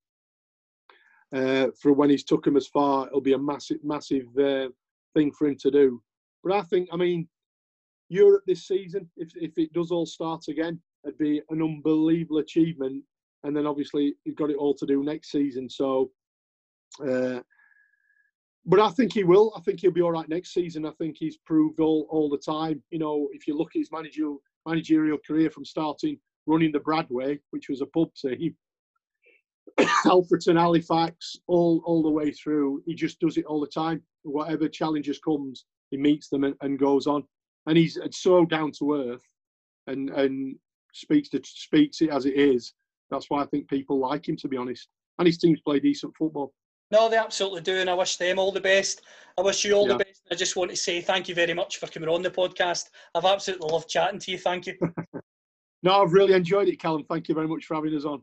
[1.35, 4.68] uh, for when he's took him as far, it'll be a massive massive uh,
[5.14, 6.02] thing for him to do.
[6.43, 7.28] But I think, I mean,
[8.09, 13.02] Europe this season, if if it does all start again, it'd be an unbelievable achievement.
[13.43, 15.68] And then obviously he's got it all to do next season.
[15.68, 16.10] So.
[17.05, 17.40] Uh,
[18.66, 19.53] but I think he will.
[19.57, 20.86] I think he'll be all right next season.
[20.86, 22.82] I think he's proved all, all the time.
[22.91, 27.39] You know, if you look at his managerial managerial career from starting running the Bradway,
[27.51, 28.55] which was a pub team,
[30.07, 34.03] Alfreton, Halifax, all all the way through, he just does it all the time.
[34.23, 37.24] Whatever challenges comes, he meets them and, and goes on.
[37.66, 39.24] And he's so down to earth,
[39.86, 40.57] and and
[40.95, 42.73] speaks to speaks it as it is.
[43.11, 44.89] That's why I think people like him, to be honest.
[45.19, 46.53] And his teams play decent football.
[46.95, 49.03] No, they absolutely do, and I wish them all the best.
[49.37, 49.95] I wish you all yeah.
[49.95, 50.23] the best.
[50.31, 52.91] I just want to say thank you very much for coming on the podcast.
[53.16, 54.39] I've absolutely loved chatting to you.
[54.39, 54.77] Thank you.
[55.83, 57.05] no, I've really enjoyed it, Callum.
[57.11, 58.23] Thank you very much for having us on.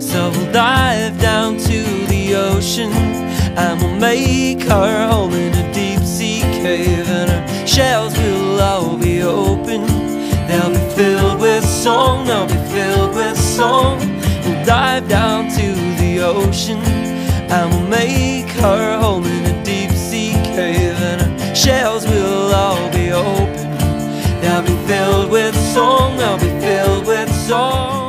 [0.00, 5.98] So we'll dive down to the ocean and we'll make our home in a deep
[6.06, 9.84] sea cave, and our shells will all be open.
[10.46, 13.98] They'll be filled with song, they'll be filled with song.
[14.44, 16.97] We'll dive down to the ocean
[17.50, 22.90] and we'll make her home in a deep sea cave, and her shells will all
[22.90, 23.68] be open.
[24.40, 28.07] They'll be filled with song, they'll be filled with song.